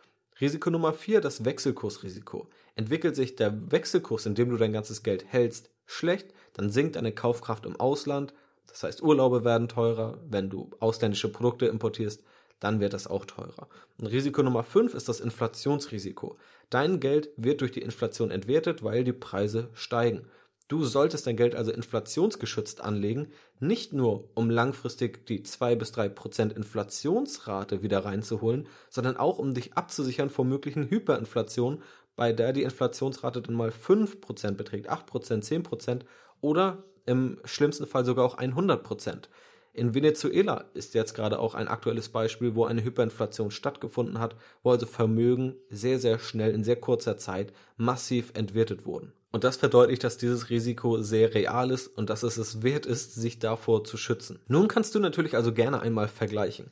Risiko 0.40 0.70
Nummer 0.70 0.92
vier, 0.92 1.20
das 1.20 1.44
Wechselkursrisiko. 1.44 2.49
Entwickelt 2.75 3.14
sich 3.14 3.37
der 3.37 3.70
Wechselkurs, 3.70 4.27
in 4.27 4.35
dem 4.35 4.51
du 4.51 4.57
dein 4.57 4.73
ganzes 4.73 5.03
Geld 5.03 5.25
hältst, 5.29 5.70
schlecht, 5.87 6.35
dann 6.55 6.70
sinkt 6.70 6.97
deine 6.97 7.12
Kaufkraft 7.12 7.66
im 7.66 7.79
Ausland. 7.79 8.35
Das 8.66 8.83
heißt, 8.83 9.03
Urlaube 9.03 9.44
werden 9.44 9.68
teurer. 9.68 10.18
Wenn 10.29 10.51
du 10.51 10.70
ausländische 10.81 11.31
Produkte 11.31 11.66
importierst, 11.66 12.25
dann 12.59 12.81
wird 12.81 12.94
das 12.94 13.07
auch 13.07 13.27
teurer. 13.27 13.68
Und 13.99 14.07
Risiko 14.07 14.42
Nummer 14.42 14.64
fünf 14.64 14.94
ist 14.94 15.09
das 15.09 15.20
Inflationsrisiko. 15.20 16.37
Dein 16.70 16.99
Geld 16.99 17.31
wird 17.37 17.61
durch 17.61 17.73
die 17.73 17.83
Inflation 17.83 18.31
entwertet, 18.31 18.83
weil 18.83 19.05
die 19.05 19.12
Preise 19.12 19.68
steigen. 19.75 20.27
Du 20.66 20.83
solltest 20.85 21.27
dein 21.27 21.37
Geld 21.37 21.55
also 21.55 21.70
inflationsgeschützt 21.70 22.81
anlegen, 22.81 23.29
nicht 23.61 23.92
nur 23.92 24.31
um 24.35 24.48
langfristig 24.48 25.27
die 25.27 25.42
2 25.42 25.77
bis 25.77 25.92
3 25.92 26.09
Prozent 26.09 26.53
Inflationsrate 26.55 27.83
wieder 27.83 28.05
reinzuholen, 28.07 28.66
sondern 28.88 29.18
auch 29.18 29.38
um 29.38 29.53
dich 29.53 29.74
abzusichern 29.74 30.31
vor 30.31 30.46
möglichen 30.46 30.88
Hyperinflation, 30.88 31.83
bei 32.16 32.33
der 32.33 32.55
die 32.55 32.62
Inflationsrate 32.62 33.42
dann 33.42 33.57
mal 33.57 33.72
5 33.72 34.22
Prozent 34.22 34.57
beträgt, 34.57 34.88
8 34.88 35.05
Prozent, 35.05 35.44
10 35.44 35.64
Prozent 35.64 36.07
oder 36.40 36.85
im 37.05 37.38
schlimmsten 37.44 37.87
Fall 37.87 38.07
sogar 38.07 38.24
auch 38.24 38.38
100 38.38 38.83
Prozent. 38.83 39.29
In 39.74 39.92
Venezuela 39.92 40.64
ist 40.72 40.94
jetzt 40.94 41.14
gerade 41.14 41.40
auch 41.40 41.55
ein 41.55 41.68
aktuelles 41.68 42.09
Beispiel, 42.09 42.55
wo 42.55 42.64
eine 42.64 42.85
Hyperinflation 42.85 43.50
stattgefunden 43.50 44.18
hat, 44.18 44.37
wo 44.62 44.70
also 44.70 44.87
Vermögen 44.87 45.57
sehr, 45.68 45.98
sehr 45.98 46.18
schnell 46.18 46.55
in 46.55 46.64
sehr 46.64 46.77
kurzer 46.77 47.18
Zeit 47.18 47.53
massiv 47.77 48.31
entwertet 48.35 48.87
wurden. 48.87 49.12
Und 49.35 49.42
das 49.42 49.57
verdeutlicht, 49.57 50.05
dass 50.05 50.16
dieses 50.16 50.49
Risiko 50.49 51.03
sehr 51.03 51.35
real 51.35 51.73
ist 51.73 51.88
und 51.88 52.09
dass 52.09 52.23
es 52.23 52.37
es 52.37 52.62
wert 52.62 52.87
ist, 52.87 53.16
sich 53.16 53.40
davor 53.40 53.83
zu 53.83 53.97
schützen. 53.97 54.38
Nun 54.47 54.68
kannst 54.68 54.94
du 54.94 55.01
natürlich 55.01 55.35
also 55.35 55.53
gerne 55.53 55.81
einmal 55.81 56.07
vergleichen. 56.07 56.70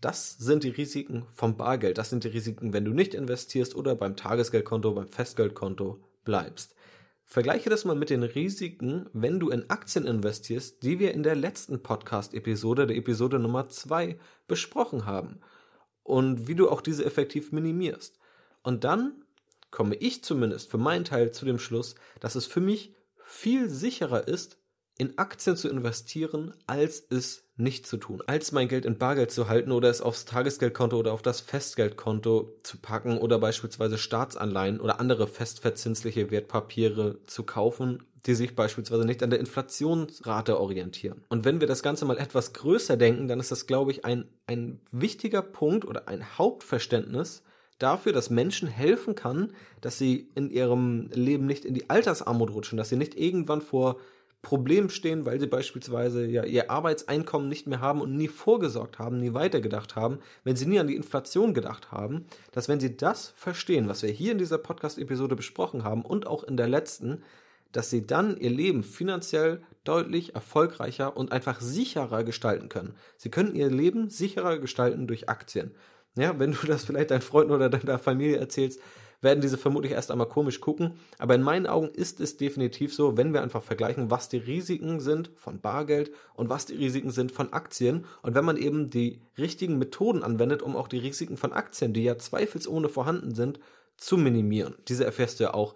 Das 0.00 0.38
sind 0.38 0.62
die 0.62 0.68
Risiken 0.68 1.26
vom 1.34 1.56
Bargeld. 1.56 1.98
Das 1.98 2.10
sind 2.10 2.22
die 2.22 2.28
Risiken, 2.28 2.72
wenn 2.72 2.84
du 2.84 2.92
nicht 2.92 3.14
investierst 3.14 3.74
oder 3.74 3.96
beim 3.96 4.14
Tagesgeldkonto, 4.14 4.92
beim 4.92 5.08
Festgeldkonto 5.08 6.04
bleibst. 6.24 6.76
Vergleiche 7.24 7.68
das 7.68 7.84
mal 7.84 7.96
mit 7.96 8.10
den 8.10 8.22
Risiken, 8.22 9.06
wenn 9.12 9.40
du 9.40 9.50
in 9.50 9.68
Aktien 9.68 10.06
investierst, 10.06 10.84
die 10.84 11.00
wir 11.00 11.14
in 11.14 11.24
der 11.24 11.34
letzten 11.34 11.82
Podcast-Episode, 11.82 12.86
der 12.86 12.96
Episode 12.96 13.40
Nummer 13.40 13.68
2, 13.68 14.20
besprochen 14.46 15.04
haben. 15.04 15.40
Und 16.04 16.46
wie 16.46 16.54
du 16.54 16.70
auch 16.70 16.80
diese 16.80 17.04
effektiv 17.04 17.50
minimierst. 17.50 18.20
Und 18.62 18.84
dann 18.84 19.23
komme 19.74 19.96
ich 19.96 20.22
zumindest 20.22 20.70
für 20.70 20.78
meinen 20.78 21.04
Teil 21.04 21.32
zu 21.32 21.44
dem 21.44 21.58
Schluss, 21.58 21.96
dass 22.20 22.36
es 22.36 22.46
für 22.46 22.60
mich 22.60 22.94
viel 23.22 23.68
sicherer 23.68 24.28
ist, 24.28 24.58
in 24.96 25.18
Aktien 25.18 25.56
zu 25.56 25.68
investieren, 25.68 26.54
als 26.68 27.04
es 27.10 27.42
nicht 27.56 27.84
zu 27.84 27.96
tun, 27.96 28.22
als 28.28 28.52
mein 28.52 28.68
Geld 28.68 28.84
in 28.84 28.98
Bargeld 28.98 29.32
zu 29.32 29.48
halten 29.48 29.72
oder 29.72 29.90
es 29.90 30.00
aufs 30.00 30.26
Tagesgeldkonto 30.26 30.96
oder 30.96 31.12
auf 31.12 31.22
das 31.22 31.40
Festgeldkonto 31.40 32.56
zu 32.62 32.78
packen 32.78 33.18
oder 33.18 33.40
beispielsweise 33.40 33.98
Staatsanleihen 33.98 34.80
oder 34.80 35.00
andere 35.00 35.26
festverzinsliche 35.26 36.30
Wertpapiere 36.30 37.18
zu 37.26 37.42
kaufen, 37.42 38.04
die 38.26 38.36
sich 38.36 38.54
beispielsweise 38.54 39.04
nicht 39.04 39.24
an 39.24 39.30
der 39.30 39.40
Inflationsrate 39.40 40.60
orientieren. 40.60 41.24
Und 41.28 41.44
wenn 41.44 41.60
wir 41.60 41.66
das 41.66 41.82
Ganze 41.82 42.04
mal 42.04 42.18
etwas 42.18 42.52
größer 42.52 42.96
denken, 42.96 43.26
dann 43.26 43.40
ist 43.40 43.50
das, 43.50 43.66
glaube 43.66 43.90
ich, 43.90 44.04
ein, 44.04 44.28
ein 44.46 44.80
wichtiger 44.92 45.42
Punkt 45.42 45.84
oder 45.84 46.06
ein 46.06 46.38
Hauptverständnis, 46.38 47.42
dafür, 47.78 48.12
dass 48.12 48.30
Menschen 48.30 48.68
helfen 48.68 49.14
kann, 49.14 49.52
dass 49.80 49.98
sie 49.98 50.28
in 50.34 50.50
ihrem 50.50 51.08
Leben 51.12 51.46
nicht 51.46 51.64
in 51.64 51.74
die 51.74 51.90
Altersarmut 51.90 52.50
rutschen, 52.50 52.78
dass 52.78 52.88
sie 52.88 52.96
nicht 52.96 53.16
irgendwann 53.16 53.60
vor 53.60 53.98
Problemen 54.44 54.90
stehen, 54.90 55.24
weil 55.24 55.40
sie 55.40 55.48
beispielsweise 55.48 56.24
ja 56.26 56.44
ihr 56.44 56.70
Arbeitseinkommen 56.70 57.48
nicht 57.48 57.66
mehr 57.66 57.80
haben 57.80 58.00
und 58.00 58.16
nie 58.16 58.28
vorgesorgt 58.28 59.00
haben, 59.00 59.18
nie 59.18 59.34
weitergedacht 59.34 59.96
haben, 59.96 60.18
wenn 60.44 60.54
sie 60.54 60.66
nie 60.66 60.78
an 60.78 60.86
die 60.86 60.94
Inflation 60.94 61.54
gedacht 61.54 61.90
haben, 61.90 62.26
dass 62.52 62.68
wenn 62.68 62.78
sie 62.78 62.96
das 62.96 63.32
verstehen, 63.36 63.88
was 63.88 64.02
wir 64.02 64.10
hier 64.10 64.32
in 64.32 64.38
dieser 64.38 64.58
Podcast-Episode 64.58 65.34
besprochen 65.34 65.82
haben 65.82 66.02
und 66.02 66.26
auch 66.28 66.44
in 66.44 66.56
der 66.56 66.68
letzten, 66.68 67.22
dass 67.72 67.90
sie 67.90 68.06
dann 68.06 68.36
ihr 68.36 68.50
Leben 68.50 68.84
finanziell 68.84 69.60
deutlich 69.82 70.34
erfolgreicher 70.34 71.16
und 71.16 71.32
einfach 71.32 71.60
sicherer 71.60 72.22
gestalten 72.22 72.68
können. 72.68 72.94
Sie 73.16 73.30
können 73.30 73.56
ihr 73.56 73.68
Leben 73.68 74.10
sicherer 74.10 74.58
gestalten 74.58 75.08
durch 75.08 75.28
Aktien. 75.28 75.72
Ja, 76.16 76.38
wenn 76.38 76.52
du 76.52 76.66
das 76.66 76.84
vielleicht 76.84 77.10
deinen 77.10 77.22
Freunden 77.22 77.52
oder 77.52 77.68
deiner 77.68 77.98
Familie 77.98 78.36
erzählst, 78.36 78.80
werden 79.24 79.40
diese 79.40 79.58
vermutlich 79.58 79.92
erst 79.92 80.10
einmal 80.10 80.28
komisch 80.28 80.60
gucken. 80.60 80.92
Aber 81.18 81.34
in 81.34 81.42
meinen 81.42 81.66
Augen 81.66 81.88
ist 81.88 82.20
es 82.20 82.36
definitiv 82.36 82.94
so, 82.94 83.16
wenn 83.16 83.32
wir 83.32 83.42
einfach 83.42 83.62
vergleichen, 83.62 84.10
was 84.10 84.28
die 84.28 84.36
Risiken 84.36 85.00
sind 85.00 85.30
von 85.34 85.60
Bargeld 85.60 86.12
und 86.34 86.50
was 86.50 86.66
die 86.66 86.76
Risiken 86.76 87.10
sind 87.10 87.32
von 87.32 87.52
Aktien. 87.52 88.04
Und 88.22 88.34
wenn 88.34 88.44
man 88.44 88.56
eben 88.56 88.90
die 88.90 89.22
richtigen 89.38 89.78
Methoden 89.78 90.22
anwendet, 90.22 90.62
um 90.62 90.76
auch 90.76 90.86
die 90.86 90.98
Risiken 90.98 91.36
von 91.36 91.52
Aktien, 91.52 91.94
die 91.94 92.04
ja 92.04 92.18
zweifelsohne 92.18 92.88
vorhanden 92.88 93.34
sind, 93.34 93.58
zu 93.96 94.16
minimieren. 94.16 94.74
Diese 94.88 95.04
erfährst 95.04 95.40
du 95.40 95.44
ja 95.44 95.54
auch 95.54 95.74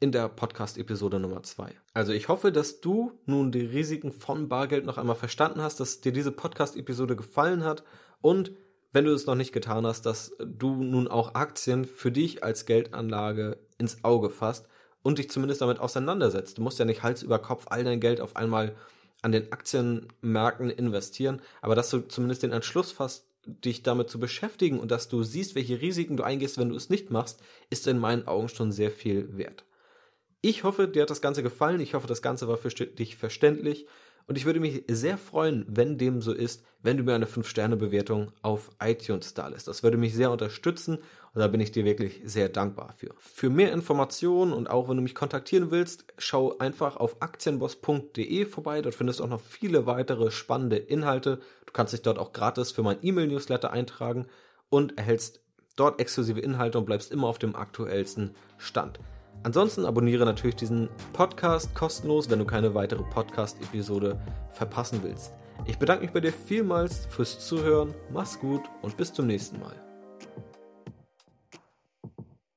in 0.00 0.12
der 0.12 0.28
Podcast-Episode 0.28 1.20
Nummer 1.20 1.42
2. 1.42 1.72
Also 1.94 2.12
ich 2.12 2.28
hoffe, 2.28 2.52
dass 2.52 2.80
du 2.80 3.12
nun 3.26 3.52
die 3.52 3.64
Risiken 3.64 4.12
von 4.12 4.48
Bargeld 4.48 4.86
noch 4.86 4.98
einmal 4.98 5.16
verstanden 5.16 5.62
hast, 5.62 5.78
dass 5.78 6.00
dir 6.00 6.12
diese 6.12 6.32
Podcast-Episode 6.32 7.16
gefallen 7.16 7.64
hat 7.64 7.84
und 8.22 8.52
wenn 8.92 9.04
du 9.04 9.12
es 9.12 9.26
noch 9.26 9.34
nicht 9.34 9.52
getan 9.52 9.86
hast, 9.86 10.06
dass 10.06 10.36
du 10.38 10.74
nun 10.74 11.08
auch 11.08 11.34
Aktien 11.34 11.84
für 11.84 12.10
dich 12.10 12.42
als 12.42 12.66
Geldanlage 12.66 13.58
ins 13.78 14.04
Auge 14.04 14.30
fasst 14.30 14.66
und 15.02 15.18
dich 15.18 15.30
zumindest 15.30 15.60
damit 15.60 15.78
auseinandersetzt. 15.78 16.58
Du 16.58 16.62
musst 16.62 16.78
ja 16.78 16.84
nicht 16.84 17.02
Hals 17.02 17.22
über 17.22 17.38
Kopf 17.38 17.66
all 17.68 17.84
dein 17.84 18.00
Geld 18.00 18.20
auf 18.20 18.36
einmal 18.36 18.74
an 19.22 19.32
den 19.32 19.52
Aktienmärkten 19.52 20.70
investieren, 20.70 21.42
aber 21.60 21.74
dass 21.74 21.90
du 21.90 22.00
zumindest 22.00 22.42
den 22.42 22.52
Entschluss 22.52 22.92
fasst, 22.92 23.26
dich 23.46 23.82
damit 23.82 24.10
zu 24.10 24.20
beschäftigen 24.20 24.78
und 24.78 24.90
dass 24.90 25.08
du 25.08 25.22
siehst, 25.22 25.54
welche 25.54 25.80
Risiken 25.80 26.16
du 26.16 26.22
eingehst, 26.22 26.58
wenn 26.58 26.68
du 26.68 26.76
es 26.76 26.90
nicht 26.90 27.10
machst, 27.10 27.40
ist 27.70 27.86
in 27.86 27.98
meinen 27.98 28.26
Augen 28.26 28.48
schon 28.48 28.72
sehr 28.72 28.90
viel 28.90 29.36
wert. 29.36 29.64
Ich 30.42 30.64
hoffe, 30.64 30.88
dir 30.88 31.02
hat 31.02 31.10
das 31.10 31.20
Ganze 31.20 31.42
gefallen. 31.42 31.80
Ich 31.80 31.94
hoffe, 31.94 32.06
das 32.06 32.22
Ganze 32.22 32.48
war 32.48 32.56
für 32.56 32.68
dich 32.70 33.16
verständlich. 33.16 33.86
Und 34.30 34.36
ich 34.36 34.44
würde 34.44 34.60
mich 34.60 34.84
sehr 34.86 35.18
freuen, 35.18 35.66
wenn 35.66 35.98
dem 35.98 36.22
so 36.22 36.32
ist, 36.32 36.64
wenn 36.84 36.96
du 36.96 37.02
mir 37.02 37.16
eine 37.16 37.26
5-Sterne-Bewertung 37.26 38.30
auf 38.42 38.70
iTunes 38.80 39.34
da 39.34 39.48
lässt. 39.48 39.66
Das 39.66 39.82
würde 39.82 39.96
mich 39.96 40.14
sehr 40.14 40.30
unterstützen 40.30 40.98
und 41.34 41.40
da 41.40 41.48
bin 41.48 41.60
ich 41.60 41.72
dir 41.72 41.84
wirklich 41.84 42.20
sehr 42.24 42.48
dankbar 42.48 42.94
für. 42.96 43.12
Für 43.18 43.50
mehr 43.50 43.72
Informationen 43.72 44.52
und 44.52 44.70
auch 44.70 44.88
wenn 44.88 44.96
du 44.98 45.02
mich 45.02 45.16
kontaktieren 45.16 45.72
willst, 45.72 46.04
schau 46.16 46.56
einfach 46.58 46.96
auf 46.96 47.20
aktienboss.de 47.20 48.46
vorbei. 48.46 48.82
Dort 48.82 48.94
findest 48.94 49.18
du 49.18 49.24
auch 49.24 49.28
noch 49.28 49.40
viele 49.40 49.86
weitere 49.86 50.30
spannende 50.30 50.76
Inhalte. 50.76 51.40
Du 51.66 51.72
kannst 51.72 51.92
dich 51.92 52.02
dort 52.02 52.20
auch 52.20 52.32
gratis 52.32 52.70
für 52.70 52.84
mein 52.84 52.98
E-Mail-Newsletter 53.02 53.72
eintragen 53.72 54.26
und 54.68 54.96
erhältst 54.96 55.40
dort 55.74 55.98
exklusive 55.98 56.38
Inhalte 56.38 56.78
und 56.78 56.84
bleibst 56.84 57.10
immer 57.10 57.26
auf 57.26 57.40
dem 57.40 57.56
aktuellsten 57.56 58.36
Stand. 58.58 59.00
Ansonsten 59.42 59.86
abonniere 59.86 60.24
natürlich 60.26 60.56
diesen 60.56 60.88
Podcast 61.12 61.74
kostenlos, 61.74 62.28
wenn 62.28 62.38
du 62.38 62.44
keine 62.44 62.74
weitere 62.74 63.02
Podcast-Episode 63.02 64.20
verpassen 64.50 65.00
willst. 65.02 65.32
Ich 65.66 65.78
bedanke 65.78 66.04
mich 66.04 66.12
bei 66.12 66.20
dir 66.20 66.32
vielmals 66.32 67.06
fürs 67.06 67.38
Zuhören, 67.46 67.94
mach's 68.12 68.38
gut 68.38 68.62
und 68.82 68.96
bis 68.96 69.12
zum 69.12 69.26
nächsten 69.26 69.58
Mal. 69.58 69.89